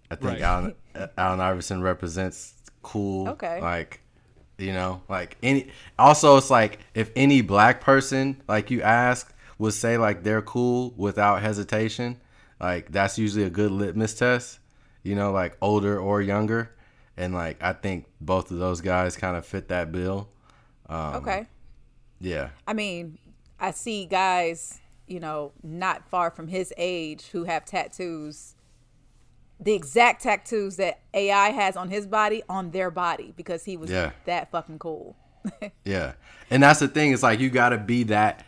[0.09, 0.41] I think Right.
[0.41, 3.27] Allen uh, Allen Iverson represents cool.
[3.29, 3.59] Okay.
[3.61, 4.01] Like,
[4.57, 5.69] you know, like any.
[5.99, 10.93] Also, it's like if any black person like you ask would say like they're cool
[10.97, 12.19] without hesitation,
[12.59, 14.59] like that's usually a good litmus test.
[15.03, 16.75] You know, like older or younger,
[17.15, 20.29] and like I think both of those guys kind of fit that bill.
[20.89, 21.47] Um, okay.
[22.19, 22.49] Yeah.
[22.65, 23.17] I mean,
[23.59, 28.55] I see guys, you know, not far from his age who have tattoos,
[29.59, 33.89] the exact tattoos that AI has on his body on their body because he was
[33.89, 34.11] Yeah.
[34.25, 35.15] that fucking cool.
[35.85, 36.13] Yeah,
[36.49, 37.13] and that's the thing.
[37.13, 38.45] It's like you got to be that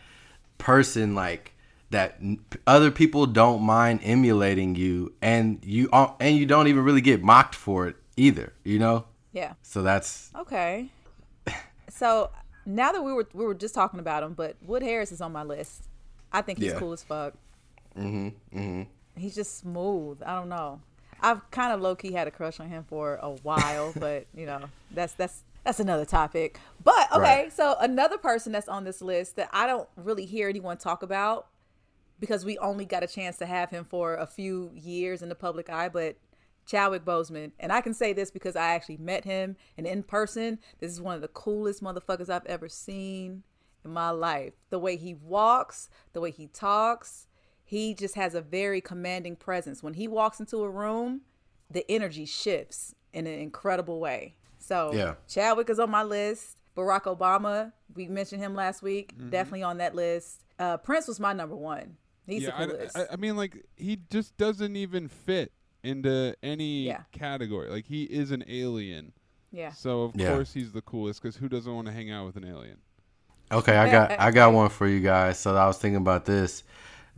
[0.57, 1.53] person, like
[1.91, 2.19] that.
[2.67, 7.55] Other people don't mind emulating you, and you and you don't even really get mocked
[7.55, 8.51] for it either.
[8.65, 9.05] You know.
[9.31, 9.53] Yeah.
[9.61, 10.89] So that's Okay.
[11.89, 12.31] So
[12.65, 15.31] now that we were we were just talking about him, but Wood Harris is on
[15.31, 15.87] my list.
[16.31, 16.79] I think he's Yeah.
[16.79, 17.33] cool as fuck.
[17.97, 18.33] Mhm.
[18.53, 18.87] Mhm.
[19.15, 20.21] He's just smooth.
[20.25, 20.81] I don't know.
[21.21, 24.45] I've kind of low key had a crush on him for a while, but you
[24.45, 24.61] know
[24.91, 26.59] that's that's that's another topic.
[26.83, 27.53] But okay, Right.
[27.53, 31.47] so another person that's on this list that I don't really hear anyone talk about
[32.19, 35.35] because we only got a chance to have him for a few years in the
[35.35, 36.17] public eye, but
[36.65, 40.59] Chadwick Boseman, and I can say this because I actually met him and in person.
[40.79, 43.43] This is one of the coolest motherfuckers I've ever seen
[43.83, 44.53] in my life.
[44.69, 47.27] The way he walks, the way he talks,
[47.69, 49.83] he just has a very commanding presence.
[49.83, 51.21] When he walks into a room,
[51.69, 54.33] the energy shifts in an incredible way.
[54.57, 55.13] So Yeah.
[55.27, 56.57] Chadwick is on my list.
[56.75, 60.45] Barack Obama, we mentioned him last week, definitely on that list.
[60.57, 61.97] Uh, Prince was my number one.
[62.25, 62.97] He's yeah, the I- coolest.
[62.97, 65.51] I, I mean, like he just doesn't even fit
[65.83, 67.03] into any Yeah.
[67.11, 67.69] category.
[67.69, 69.13] Like he is an alien.
[69.51, 69.73] yeah.
[69.73, 70.33] So of Yeah.
[70.33, 72.77] course he's the coolest because who doesn't want to hang out with an alien?
[73.51, 73.77] okay.
[73.77, 75.37] I got I got one for you guys.
[75.37, 76.63] So I was thinking about this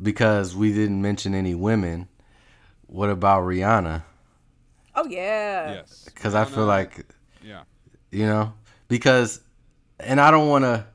[0.02, 2.08] because we didn't mention any women.
[2.88, 4.04] What about Rihanna?
[4.95, 5.74] Oh yeah.
[5.74, 6.04] yes.
[6.06, 7.06] Because I feel like
[7.43, 7.64] yeah.
[8.12, 8.54] you know
[8.88, 9.41] because
[9.99, 10.86] and i don't want to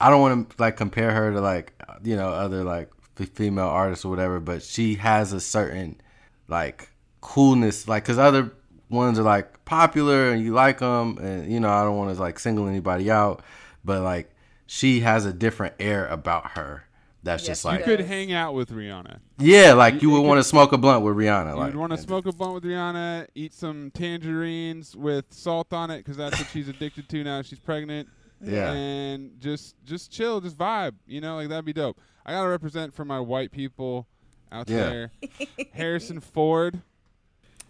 [0.00, 1.72] i don't want to like compare her to like
[2.02, 2.90] you know other like
[3.20, 6.00] f- female artists or whatever but she has a certain
[6.48, 6.90] like
[7.20, 8.50] coolness like because other
[8.90, 12.20] ones are like popular and you like them and you know i don't want to
[12.20, 13.42] like single anybody out
[13.84, 14.34] but like
[14.66, 16.84] she has a different air about her
[17.22, 19.18] that's Yes, just like You could hang out with Rihanna.
[19.38, 21.92] yeah like you you would want to smoke a blunt with rihanna like You'd want
[21.92, 26.38] to smoke a blunt with Rihanna, eat some tangerines with salt on it because that's
[26.38, 27.42] what she's addicted to now.
[27.42, 28.08] She's pregnant.
[28.44, 28.72] Yeah.
[28.72, 30.94] And just just chill, just vibe.
[31.06, 32.00] You know, like that'd be dope.
[32.26, 34.06] I gotta represent for my white people
[34.50, 34.88] out Yeah.
[34.88, 35.10] there.
[35.72, 36.82] Harrison Ford.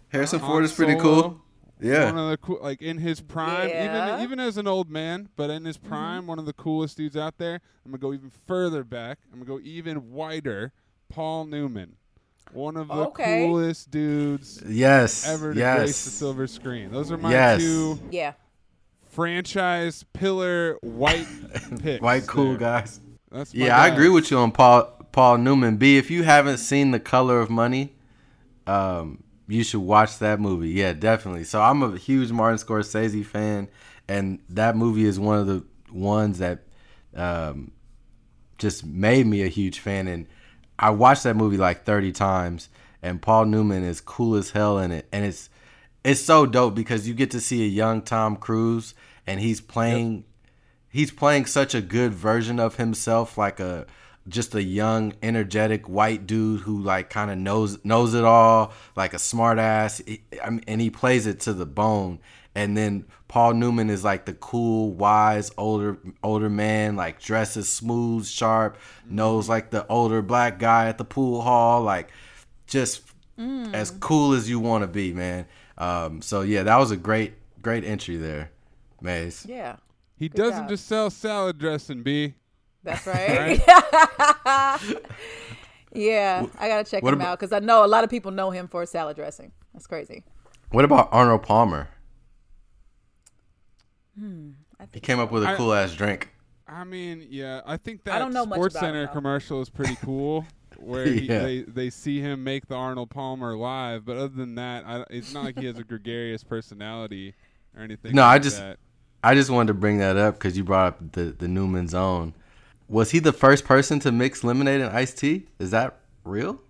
[0.09, 1.41] harrison ford is pretty Solo, cool
[1.83, 4.15] yeah One of the cool, like in his prime, Yeah.
[4.15, 5.87] even even as an old man, but in his Mm-hmm.
[5.89, 7.61] prime, one of the coolest dudes out there.
[7.85, 9.19] I'm gonna go even further back.
[9.31, 10.71] I'm gonna go even wider.
[11.09, 11.97] Paul Newman,
[12.53, 13.45] one of the Okay.
[13.45, 16.91] coolest dudes yes ever to yes grace the silver screen.
[16.91, 17.59] Those are my Yes.
[17.61, 18.33] two Yeah.
[19.09, 21.27] franchise pillar white
[21.79, 22.01] picks.
[22.01, 22.57] white cool there.
[22.57, 22.99] guys
[23.31, 25.77] That's my Yeah, I agree with you on Paul Paul Newman.
[25.77, 27.93] B, if you haven't seen The Color of Money,
[28.65, 30.69] um, you should watch that movie.
[30.69, 31.43] Yeah, definitely.
[31.43, 33.67] So I'm a huge Martin Scorsese fan,
[34.07, 36.63] and that movie is one of the ones that
[37.15, 37.71] um,
[38.57, 40.07] just made me a huge fan.
[40.07, 40.27] And
[40.79, 42.69] I watched that movie like 30 times,
[43.01, 45.49] and Paul Newman is cool as hell in it, and it's
[46.03, 48.93] it's so dope because you get to see a young Tom Cruise,
[49.25, 50.25] and he's playing
[50.89, 53.85] he's playing such a good version of himself like a
[54.27, 59.13] just a young energetic white dude who like kind of knows knows it all like
[59.13, 60.01] a smart ass
[60.43, 62.19] I mean, and he plays it to the bone.
[62.55, 68.25] And then Paul Newman is like the cool wise older older man like dresses smooth
[68.27, 68.77] sharp
[69.09, 72.09] knows like the older black guy at the pool hall like
[72.67, 73.01] just
[73.37, 75.45] as cool as you want to be man.
[75.77, 78.51] Um so yeah that was a great great entry there
[79.01, 79.45] Mays.
[79.47, 79.77] Yeah,
[80.17, 80.69] He Good doesn't job.
[80.69, 82.35] just sell salad dressing, B.
[82.83, 83.59] that's right.
[85.93, 88.31] yeah, I gotta check what him about- out because I know a lot of people
[88.31, 89.51] know him for salad dressing.
[89.73, 90.23] That's crazy.
[90.71, 91.89] What about Arnold Palmer?
[94.17, 96.29] Hmm, He think came up with a cool ass drink.
[96.67, 99.95] I mean, yeah, I think that I don't know Sports Center him, commercial is pretty
[99.97, 100.45] cool.
[100.77, 101.43] Where he, Yeah.
[101.43, 105.33] they they see him make the Arnold Palmer live, but other than that, I, it's
[105.33, 107.35] not like he has a gregarious personality
[107.77, 108.13] or anything.
[108.15, 108.79] No, I just- that.
[109.25, 112.33] I just wanted to bring that up because you brought up the the Newman's Own.
[112.93, 115.47] Was he the first person to mix lemonade and iced tea?
[115.57, 116.61] Is that real?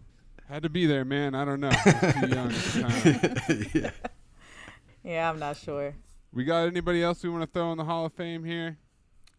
[0.47, 1.35] had to be there, man.
[1.35, 1.69] I don't know.
[1.73, 3.91] I too young at the time.
[5.03, 5.93] Yeah, I'm not sure.
[6.31, 8.77] We got anybody else we want to throw in the Hall of Fame here?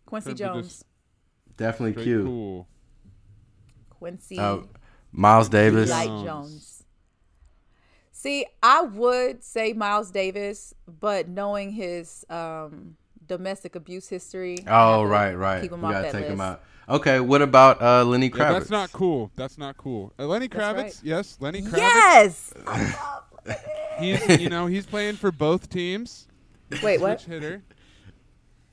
[0.05, 0.85] Quincy Jones.
[1.57, 2.27] Definitely straight cute.
[2.27, 2.69] cool.
[3.89, 4.59] Quincy Uh,
[5.11, 5.89] Miles Davis.
[5.89, 6.25] Light Jones.
[6.27, 6.85] Jones.
[8.13, 14.59] See, I would say Miles Davis, but knowing his um, domestic abuse history.
[14.67, 15.63] Oh to right, right.
[15.63, 16.43] Keep We him off gotta that take him list.
[16.43, 16.63] out.
[16.89, 18.39] Okay, what about uh, Lenny Kravitz?
[18.39, 19.31] Yeah, that's not cool.
[19.37, 20.13] That's not cool.
[20.19, 21.01] Uh, Lenny Kravitz, right.
[21.03, 21.77] yes, Lenny Kravitz.
[21.79, 22.53] Yes.
[23.99, 26.27] He's you know he's playing for both teams.
[26.83, 27.21] Wait, what?
[27.21, 27.63] Switch hitter.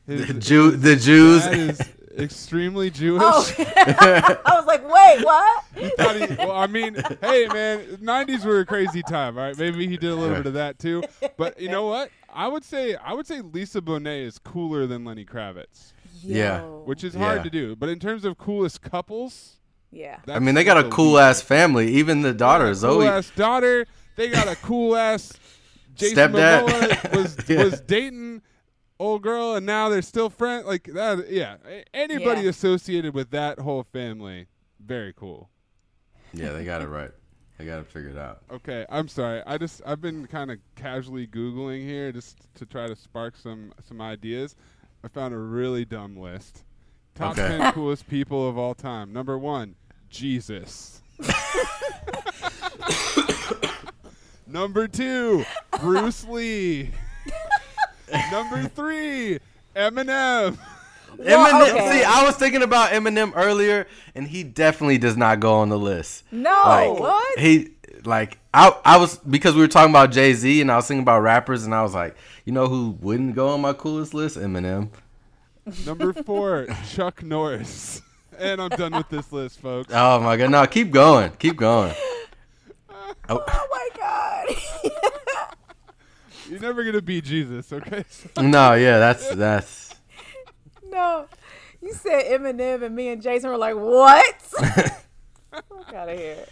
[0.07, 1.43] The, His, Jew, the Jews.
[1.43, 1.79] dad is
[2.17, 2.89] extremely oh.
[2.89, 3.21] Jewish.
[3.23, 5.63] Oh, I was like, wait, what?
[5.97, 9.37] Thought he- well, I mean, hey man, '90s were a crazy time.
[9.37, 11.03] All right, maybe he did a little bit of that too.
[11.37, 12.09] But you know what?
[12.33, 16.61] I would say I would say Lisa Bonet is cooler than Lenny Kravitz, Yeah.
[16.61, 17.43] Which is hard Yeah.
[17.43, 17.75] to do.
[17.75, 19.57] But in terms of coolest couples,
[19.91, 20.17] Yeah.
[20.27, 21.89] I mean, they got a cool ass family.
[21.93, 22.99] Even the daughter, Zoe.
[23.05, 23.85] Cool ass daughter.
[24.15, 25.33] They got a cool ass
[25.95, 26.67] Jason Stepdad.
[26.67, 27.63] Momoa was Yeah.
[27.63, 28.41] was dating
[29.01, 30.65] old girl, and now they're still friends.
[30.65, 31.29] Like that.
[31.29, 31.57] Yeah.
[31.93, 32.49] Anybody Yeah.
[32.49, 34.47] associated with that whole family,
[34.79, 35.49] very cool.
[36.33, 37.11] Yeah, they got it right.
[37.57, 38.41] They got it figured out.
[38.51, 39.41] Okay, I'm sorry.
[39.45, 43.73] I just I've been kind of casually googling here just to try to spark some
[43.87, 44.55] some ideas.
[45.03, 46.63] I found a really dumb list.
[47.15, 47.57] Top Okay.
[47.57, 49.11] 10 coolest people of all time.
[49.11, 49.75] Number 1,
[50.09, 51.01] Jesus.
[54.47, 55.43] Number 2,
[55.79, 56.91] Bruce Lee.
[58.31, 59.39] Number 3,
[59.75, 60.57] Eminem.
[61.17, 61.69] Eminem.
[61.69, 61.99] okay.
[61.99, 65.79] See, I was thinking about Eminem earlier, and he definitely does not go on the
[65.79, 66.23] list.
[66.31, 66.49] No.
[66.65, 67.39] Like what?
[67.39, 67.71] he
[68.03, 71.03] like I I was because we were talking about Jay Z and I was thinking
[71.03, 74.37] about rappers and I was like, you know who wouldn't go on my coolest list?
[74.37, 74.89] Eminem.
[75.85, 78.01] Number 4, Chuck Norris.
[78.39, 79.93] And I'm done with this list, folks.
[79.93, 81.93] Oh my god, no, keep going, keep going.
[83.29, 84.47] Oh, oh my god.
[86.61, 88.05] You're never going to beat Jesus, okay?
[88.39, 89.95] no, yeah, that's that's
[90.91, 91.25] no.
[91.81, 94.39] You said Eminem and me and Jason were like, what?
[94.41, 96.45] Fuck out of here.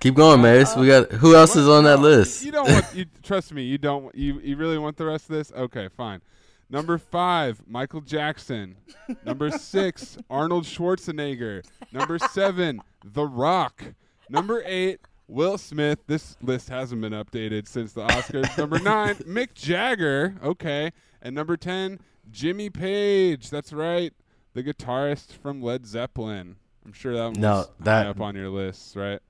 [0.00, 0.74] keep going, Mace.
[0.74, 2.42] We got who else is on that list?
[2.42, 5.36] You don't want you trust me, you don't you you really want the rest of
[5.36, 5.52] this?
[5.52, 6.22] Okay, fine.
[6.70, 8.76] Number 5, Michael Jackson.
[9.24, 11.64] Number 6, Arnold Schwarzenegger.
[11.92, 13.84] Number 7, The Rock.
[14.28, 14.98] Number 8,
[15.28, 15.98] Will Smith.
[16.06, 18.56] This list hasn't been updated since the Oscars.
[18.56, 20.36] Number 9, Mick Jagger.
[20.42, 20.92] Okay.
[21.22, 21.98] And number 10,
[22.30, 23.50] Jimmy Page.
[23.50, 24.12] That's right.
[24.54, 26.56] The guitarist from Led Zeppelin.
[26.84, 29.20] I'm sure that one No, was that- high up on your list, right?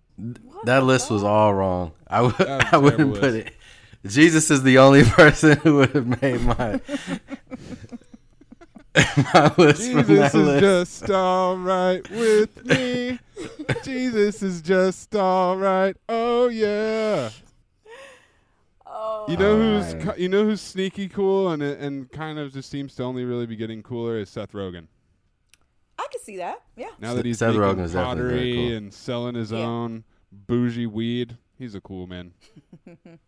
[0.64, 1.92] That list was all wrong.
[2.08, 3.46] I would That was a I wouldn't terrible put list.
[3.48, 3.54] it.
[4.10, 6.80] Jesus is the only person who would have made my
[9.34, 10.60] my list from Jesus that is list.
[10.60, 13.18] just all right with me.
[13.82, 15.96] Jesus is just all right.
[16.08, 17.30] Oh yeah.
[18.86, 19.26] Oh.
[19.28, 22.94] You know who's ki- you know who's sneaky cool and and kind of just seems
[22.96, 24.86] to only really be getting cooler is Seth Rogen.
[25.98, 26.62] I can see that.
[26.76, 26.88] Yeah.
[27.00, 28.76] Now that he's Seth making Rogen is definitely very pottery cool.
[28.76, 29.58] and selling his Yeah.
[29.58, 32.32] own bougie weed, he's a cool man.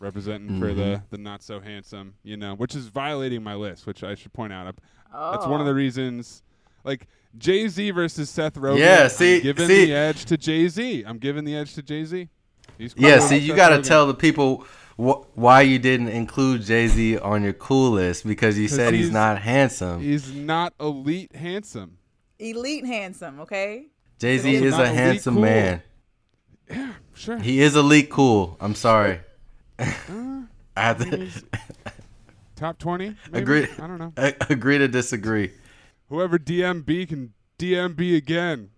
[0.00, 0.78] Representing for Mm-hmm.
[0.78, 4.32] the the not so handsome, you know, which is violating my list, which I should
[4.32, 4.76] point out.
[5.12, 5.70] That's one of Oh.
[5.70, 6.42] the reasons.
[6.84, 7.06] Like
[7.36, 8.78] Jay Z versus Seth Rogen.
[8.78, 11.04] Yeah, I'm see- giving see- the edge to Jay Z.
[11.06, 12.28] I'm giving the edge to Jay Z.
[12.78, 14.64] He's Yeah, see, you got to tell the people
[14.96, 19.06] wh- why you didn't include Jay Z on your cool list because you said he's,
[19.06, 20.00] he's- not handsome.
[20.00, 21.98] He's not elite handsome.
[22.38, 23.86] Elite handsome, okay?
[24.20, 25.42] Jay Z is a handsome cool.
[25.42, 25.82] man.
[26.70, 27.38] Yeah, sure.
[27.38, 28.56] He is elite cool.
[28.60, 29.20] I'm sorry.
[29.78, 29.92] Uh,
[30.76, 31.28] I have to.
[32.58, 33.14] top twenty.
[33.30, 33.42] Maybe?
[33.42, 33.66] Agree.
[33.78, 34.12] I don't know.
[34.16, 35.52] A- agree to disagree.
[36.08, 38.70] Whoever DMB can DMB again.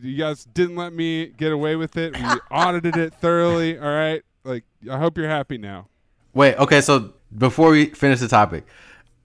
[0.00, 2.16] You guys didn't let me get away with it.
[2.16, 3.78] We audited it thoroughly.
[3.78, 4.22] All right.
[4.44, 5.88] Like I hope you're happy now.
[6.34, 8.64] Wait, okay, so before we finish the topic,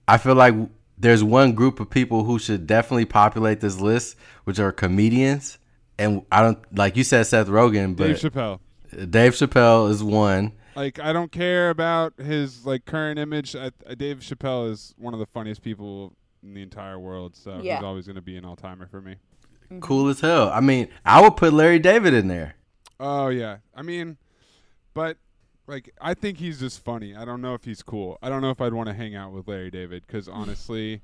[0.08, 0.54] I feel like
[0.98, 5.58] there's one group of people who should definitely populate this list, which are comedians.
[5.98, 8.58] And I don't like you said Seth Rogen, but Dave Chappelle.
[9.10, 10.52] Dave Chappelle is one.
[10.76, 13.54] Like I don't care about his like current image.
[13.54, 17.60] I, I, Dave Chappelle is one of the funniest people in the entire world, so
[17.62, 17.76] Yeah.
[17.76, 19.16] he's always going to be an all timer for me.
[19.66, 19.80] Mm-hmm.
[19.80, 20.50] Cool as hell.
[20.50, 22.56] I mean, I would put Larry David in there.
[23.00, 24.18] Oh yeah, I mean,
[24.94, 25.16] but
[25.66, 27.14] like I think he's just funny.
[27.14, 28.18] I don't know if he's cool.
[28.22, 31.00] I don't know if I'd want to hang out with Larry David because honestly,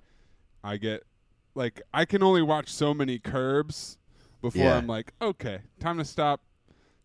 [0.62, 1.05] I get
[1.55, 3.99] like I can only watch so many Curbs
[4.43, 4.77] before Yeah.
[4.77, 6.41] I'm like, okay, time to stop,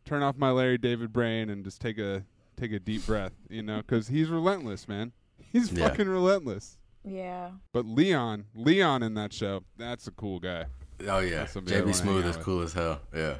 [0.05, 2.23] turn off my Larry David brain and just take a
[2.57, 5.11] take a deep breath, you know, because he's relentless, man.
[5.51, 5.87] He's Yeah.
[5.89, 6.77] fucking relentless.
[7.03, 7.51] Yeah.
[7.71, 10.65] But Leon, Leon in that show, that's a cool guy.
[11.07, 12.99] Oh yeah, That's somebody I JB Smoove is cool as hell.
[13.13, 13.35] Yeah.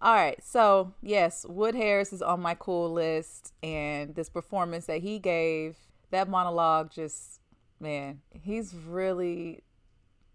[0.00, 0.38] All right.
[0.44, 3.52] So, yes, Wood Harris is on my cool list.
[3.62, 5.76] And this performance that he gave,
[6.10, 7.40] that monologue just,
[7.80, 9.62] man, he's really,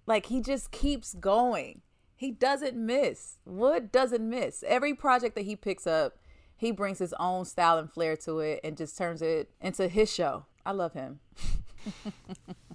[0.07, 1.81] like, he just keeps going.
[2.15, 3.37] He doesn't miss.
[3.45, 4.63] Wood doesn't miss.
[4.67, 6.17] Every project that he picks up,
[6.59, 10.13] he brings his own style and flair to it and just turns it into his
[10.13, 10.45] show.
[10.65, 11.19] I love him.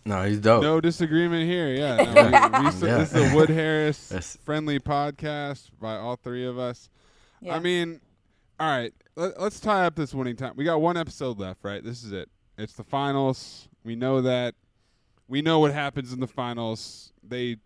[0.06, 0.62] No, he's dope.
[0.62, 1.68] No disagreement here.
[1.72, 1.96] Yeah,
[2.52, 2.98] no, we, we, so- Yeah.
[2.98, 6.90] this is a Wood Harris That's- friendly podcast by all three of us.
[7.40, 7.56] Yeah.
[7.56, 8.00] I mean,
[8.60, 10.52] all right, let, let's tie up this winning time.
[10.56, 11.82] We got one episode left, right?
[11.82, 12.28] This is it.
[12.58, 13.68] It's the finals.
[13.82, 14.54] We know that.
[15.26, 17.12] We know what happens in the finals.
[17.26, 17.56] They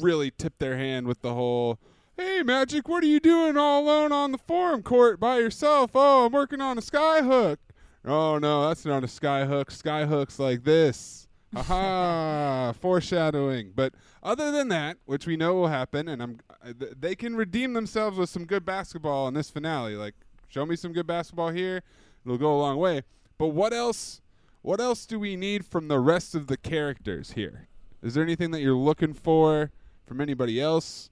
[0.00, 1.78] really tip their hand with the whole.
[2.16, 5.90] Hey, Magic, what are you doing all alone on the forum court by yourself?
[5.96, 7.56] Oh, I'm working on a skyhook.
[8.04, 9.64] Oh no, that's not a skyhook.
[9.64, 11.26] Skyhook's like this.
[11.56, 13.72] Aha, foreshadowing.
[13.74, 16.38] But other than that, which we know will happen, and I'm,
[16.78, 19.96] th- they can redeem themselves with some good basketball in this finale.
[19.96, 20.14] Like,
[20.46, 21.82] show me some good basketball here,
[22.24, 23.02] it'll go a long way.
[23.38, 24.20] But what else?
[24.62, 27.66] What else do we need from the rest of the characters here?
[28.04, 29.72] Is there anything that you're looking for
[30.06, 31.10] from anybody else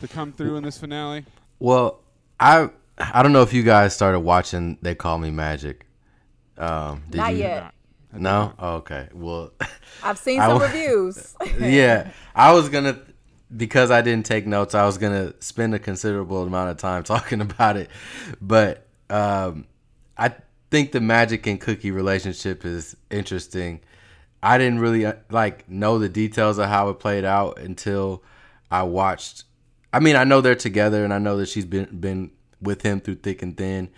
[0.00, 1.24] to come through in this finale?
[1.58, 2.00] Well,
[2.38, 5.86] I I don't know if you guys started watching They Call Me Magic.
[6.58, 7.40] Um, did Not you?
[7.40, 7.74] yet.
[8.12, 8.52] No.
[8.58, 9.08] Oh, okay.
[9.12, 9.52] Well,
[10.02, 11.34] I've seen some w- reviews.
[11.60, 12.98] yeah, I was gonna
[13.56, 14.74] because I didn't take notes.
[14.74, 17.90] I was gonna spend a considerable amount of time talking about it,
[18.40, 19.66] but um,
[20.16, 20.34] I
[20.70, 23.80] think the Magic and Cookie relationship is interesting.
[24.42, 28.22] I didn't really uh, like know the details of how it played out until
[28.70, 29.44] I watched.
[29.92, 32.30] I mean, I know they're together, and I know that she's been been
[32.60, 33.88] with him through thick and thin,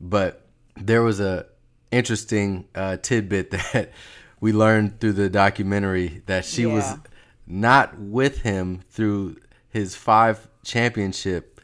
[0.00, 1.46] but there was a
[1.90, 3.92] interesting uh, tidbit that
[4.40, 6.94] we learned through the documentary that she was
[7.46, 9.36] not with him through
[9.68, 11.60] his five championship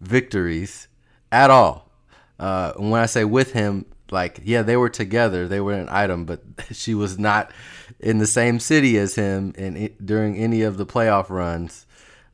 [0.00, 0.88] victories
[1.32, 1.90] at all.
[2.38, 5.88] Uh, and when I say with him, like yeah, they were together, they were an
[5.90, 6.42] item, but
[6.72, 7.50] she was not
[7.98, 11.86] in the same city as him in during any of the playoff runs.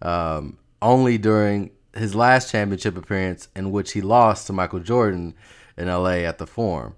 [0.03, 5.34] Um, only during his last championship appearance, in which he lost to Michael Jordan
[5.76, 6.94] in LA at the Forum,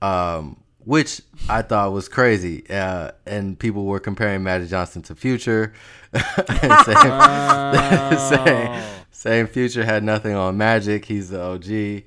[0.00, 2.68] um, which I thought was crazy.
[2.68, 5.72] Uh, and people were comparing Magic Johnson to Future,
[6.12, 11.04] and saying, saying, saying Future had nothing on Magic.
[11.04, 12.04] He's the OG,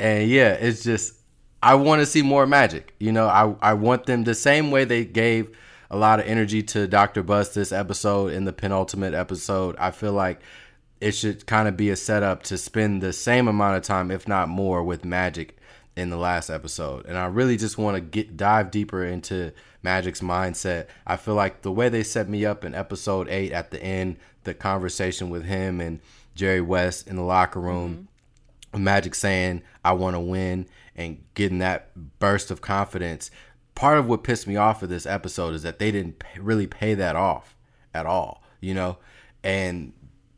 [0.00, 1.14] and yeah, it's just
[1.62, 2.94] I want to see more Magic.
[2.98, 5.56] You know, I I want them the same way they gave
[5.90, 7.22] a lot of energy to Dr.
[7.22, 9.76] Buss this episode in the penultimate episode.
[9.78, 10.40] I feel like
[11.00, 14.26] it should kind of be a setup to spend the same amount of time, if
[14.26, 15.56] not more, with Magic
[15.94, 17.06] in the last episode.
[17.06, 20.86] And I really just want to get dive deeper into Magic's mindset.
[21.06, 24.16] I feel like the way they set me up in episode eight at the end,
[24.44, 26.00] the conversation with him and
[26.34, 28.08] Jerry West in the locker room,
[28.72, 28.84] mm-hmm.
[28.84, 33.30] Magic saying, I want to win and getting that burst of confidence.
[33.76, 36.66] Part of what pissed me off of this episode is that they didn't pay, really
[36.66, 37.54] pay that off
[37.94, 38.98] at all, you know?
[39.44, 39.92] And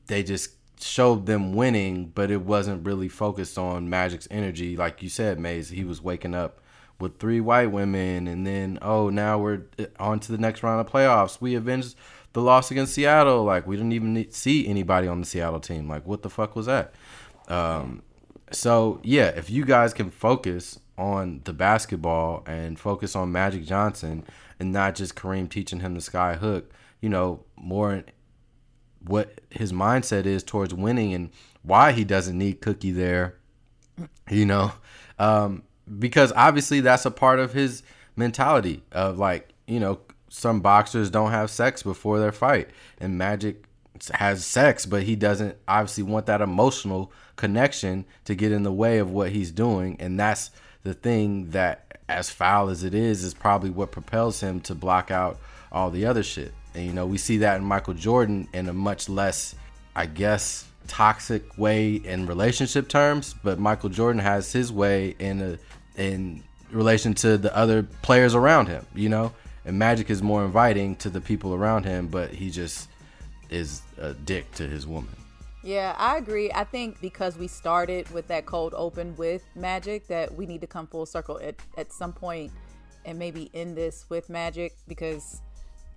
[0.08, 4.76] they just showed them winning, but it wasn't really focused on Magic's energy.
[4.76, 6.60] Like you said, Mays, he was waking up
[7.00, 9.62] with three white women, and then, oh, now we're
[9.98, 11.40] on to the next round of playoffs.
[11.40, 11.94] We avenged
[12.34, 13.44] the loss against Seattle.
[13.44, 15.88] Like, we didn't even see anybody on the Seattle team.
[15.88, 16.92] Like, what the fuck was that?
[17.46, 18.02] Um,
[18.50, 24.24] so yeah, if you guys can focus on the basketball and focus on Magic Johnson
[24.60, 26.70] and not just Kareem teaching him the sky hook,
[27.00, 28.04] you know, more
[29.06, 31.30] what his mindset is towards winning and
[31.62, 33.36] why he doesn't need Cookie there,
[34.28, 34.72] you know,
[35.18, 35.62] um,
[35.98, 37.82] because obviously that's a part of his
[38.16, 42.68] mentality of like you know some boxers don't have sex before their fight,
[43.00, 43.64] and Magic
[44.12, 48.98] has sex, but he doesn't obviously want that emotional connection to get in the way
[48.98, 50.50] of what he's doing, and that's
[50.88, 55.10] the thing that, as foul as it is, is probably what propels him to block
[55.10, 55.38] out
[55.70, 56.52] all the other shit.
[56.74, 59.54] And you know, we see that in Michael Jordan in a much less,
[59.94, 65.58] I guess, toxic way in relationship terms, but Michael Jordan has his way in a
[66.00, 69.32] in relation to the other players around him, you know?
[69.64, 72.88] And Magic is more inviting to the people around him, but he just
[73.50, 75.14] is a dick to his woman.
[75.68, 76.50] Yeah, I agree.
[76.50, 80.66] I think because we started with that cold open with Magic, that we need to
[80.66, 82.52] come full circle at, at some point
[83.04, 85.42] and maybe end this with Magic because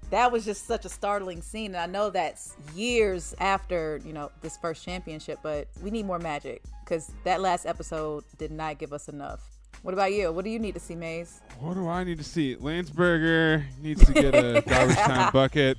[0.09, 1.67] that was just such a startling scene.
[1.67, 6.19] And I know that's years after, you know, this first championship, but we need more
[6.19, 9.39] Magic because that last episode did not give us enough.
[9.83, 10.33] What about you?
[10.33, 11.39] What do you need to see, Mays?
[11.61, 12.57] What do I need to see?
[12.57, 15.77] Landsberger needs to get a garbage time bucket,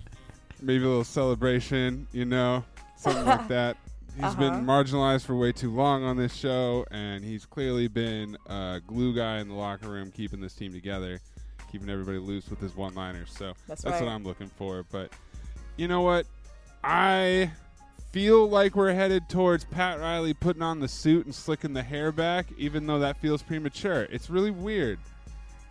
[0.63, 2.65] maybe a little celebration, you know,
[3.03, 3.77] something like that.
[4.15, 4.35] He's Uh-huh.
[4.39, 9.15] been marginalized for way too long on this show, and he's clearly been a glue
[9.15, 11.19] guy in the locker room, keeping this team together,
[11.71, 13.31] keeping everybody loose with his one-liners.
[13.33, 14.03] So That's what right.
[14.03, 14.85] I'm looking for.
[14.93, 15.11] But
[15.79, 16.27] you know what?
[16.85, 17.51] I
[18.13, 22.13] feel like we're headed towards Pat Riley putting on the suit and slicking the hair
[22.13, 24.03] back, even though that feels premature.
[24.11, 24.99] It's really weird.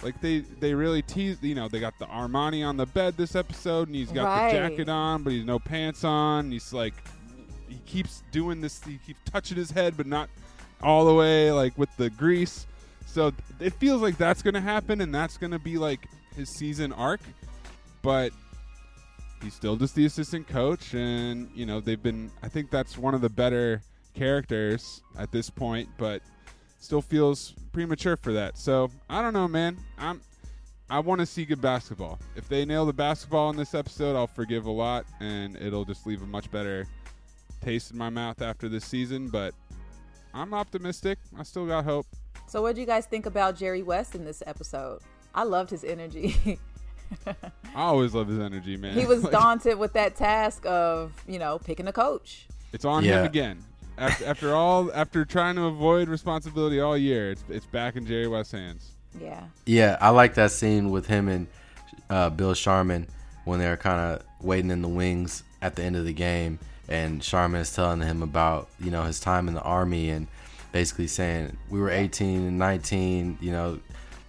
[0.01, 1.37] Like they they really tease.
[1.43, 4.51] You know, they got the Armani on the bed this episode, and he's got Right.
[4.51, 6.51] the jacket on, but he's no pants on.
[6.51, 6.95] He's like,
[7.71, 8.83] he keeps doing this.
[8.83, 10.29] He keeps touching his head, but not
[10.83, 12.67] all the way, like with the grease.
[13.05, 16.49] So it feels like that's going to happen, and that's going to be like his
[16.49, 17.21] season arc.
[18.01, 18.33] But
[19.41, 22.31] he's still just the assistant coach, and you know they've been.
[22.43, 23.81] I think that's one of the better
[24.13, 26.21] characters at this point, but
[26.79, 28.57] still feels premature for that.
[28.57, 29.77] So I don't know, man.
[29.97, 30.21] I'm.
[30.89, 32.19] I want to see good basketball.
[32.35, 36.05] If they nail the basketball in this episode, I'll forgive a lot, and it'll just
[36.05, 36.85] leave a much better
[37.61, 39.29] taste in my mouth after this season.
[39.29, 39.53] But
[40.33, 41.19] I'm optimistic.
[41.37, 42.05] I still got hope.
[42.47, 44.99] So, what do you guys think about Jerry West in this episode?
[45.33, 46.59] I loved his energy.
[47.27, 47.33] I
[47.75, 48.97] always love his energy, man.
[48.97, 52.47] he was Like, daunted with that task of, you know, picking a coach.
[52.73, 53.19] It's on Yeah.
[53.21, 53.63] him again.
[53.97, 58.27] After, after all, after trying to avoid responsibility all year, it's it's back in Jerry
[58.27, 58.91] West's hands.
[59.19, 59.43] Yeah.
[59.65, 61.47] Yeah, I like that scene with him and
[62.09, 63.07] uh, Bill Sharman
[63.45, 66.57] when they're kind of waiting in the wings at the end of the game,
[66.89, 70.27] and Sharman is telling him about you know his time in the army and
[70.71, 73.79] basically saying we were 18 and 19, you know,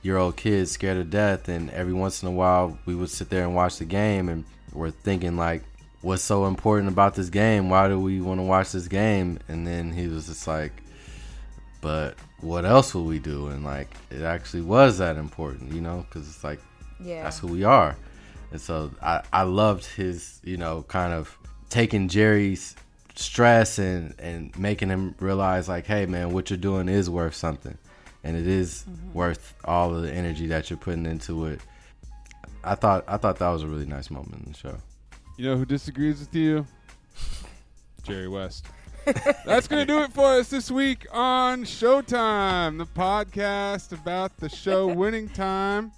[0.02, 3.30] year old kids scared to death, and every once in a while we would sit
[3.30, 5.62] there and watch the game, and we're thinking like.
[6.04, 7.70] What's so important about this game?
[7.70, 9.38] Why do we want to watch this game?
[9.46, 10.72] And then he was just like,
[11.80, 13.46] but what else will we do?
[13.46, 16.60] And like, it actually was that important, you know, because it's like,
[17.00, 17.22] Yeah.
[17.22, 17.96] that's who we are.
[18.50, 21.38] And so I, I loved his, you know, kind of
[21.72, 22.76] taking Jerry's
[23.14, 27.78] stress and, and making him realize, like, hey, man, what you're doing is worth something.
[28.22, 29.14] And it is mm-hmm.
[29.14, 31.60] worth all of the energy that you're putting into it.
[32.62, 34.76] I thought I thought that was a really nice moment in the show.
[35.36, 36.66] You know who disagrees with you?
[38.04, 38.66] Jerry West.
[39.44, 44.48] That's going to do it for us this week on Showtime, the podcast about the
[44.48, 45.90] show Winning Time,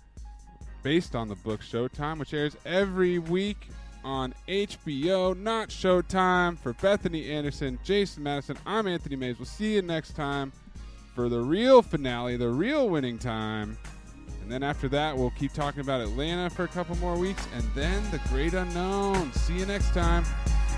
[0.83, 3.69] based on the book Showtime, which airs every week
[4.05, 6.59] on HBO, not Showtime.
[6.59, 9.39] For Bethany Anderson, Jason Madison, I'm Anthony Mays.
[9.39, 10.53] We'll see you next time
[11.15, 13.79] for the real finale, the real winning time.
[14.43, 17.65] And then after that, we'll keep talking about Atlanta for a couple more weeks, and
[17.75, 19.33] then the great unknown.
[19.33, 20.25] See you next time.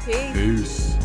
[0.05, 0.33] Peace.
[0.33, 0.97] Peace.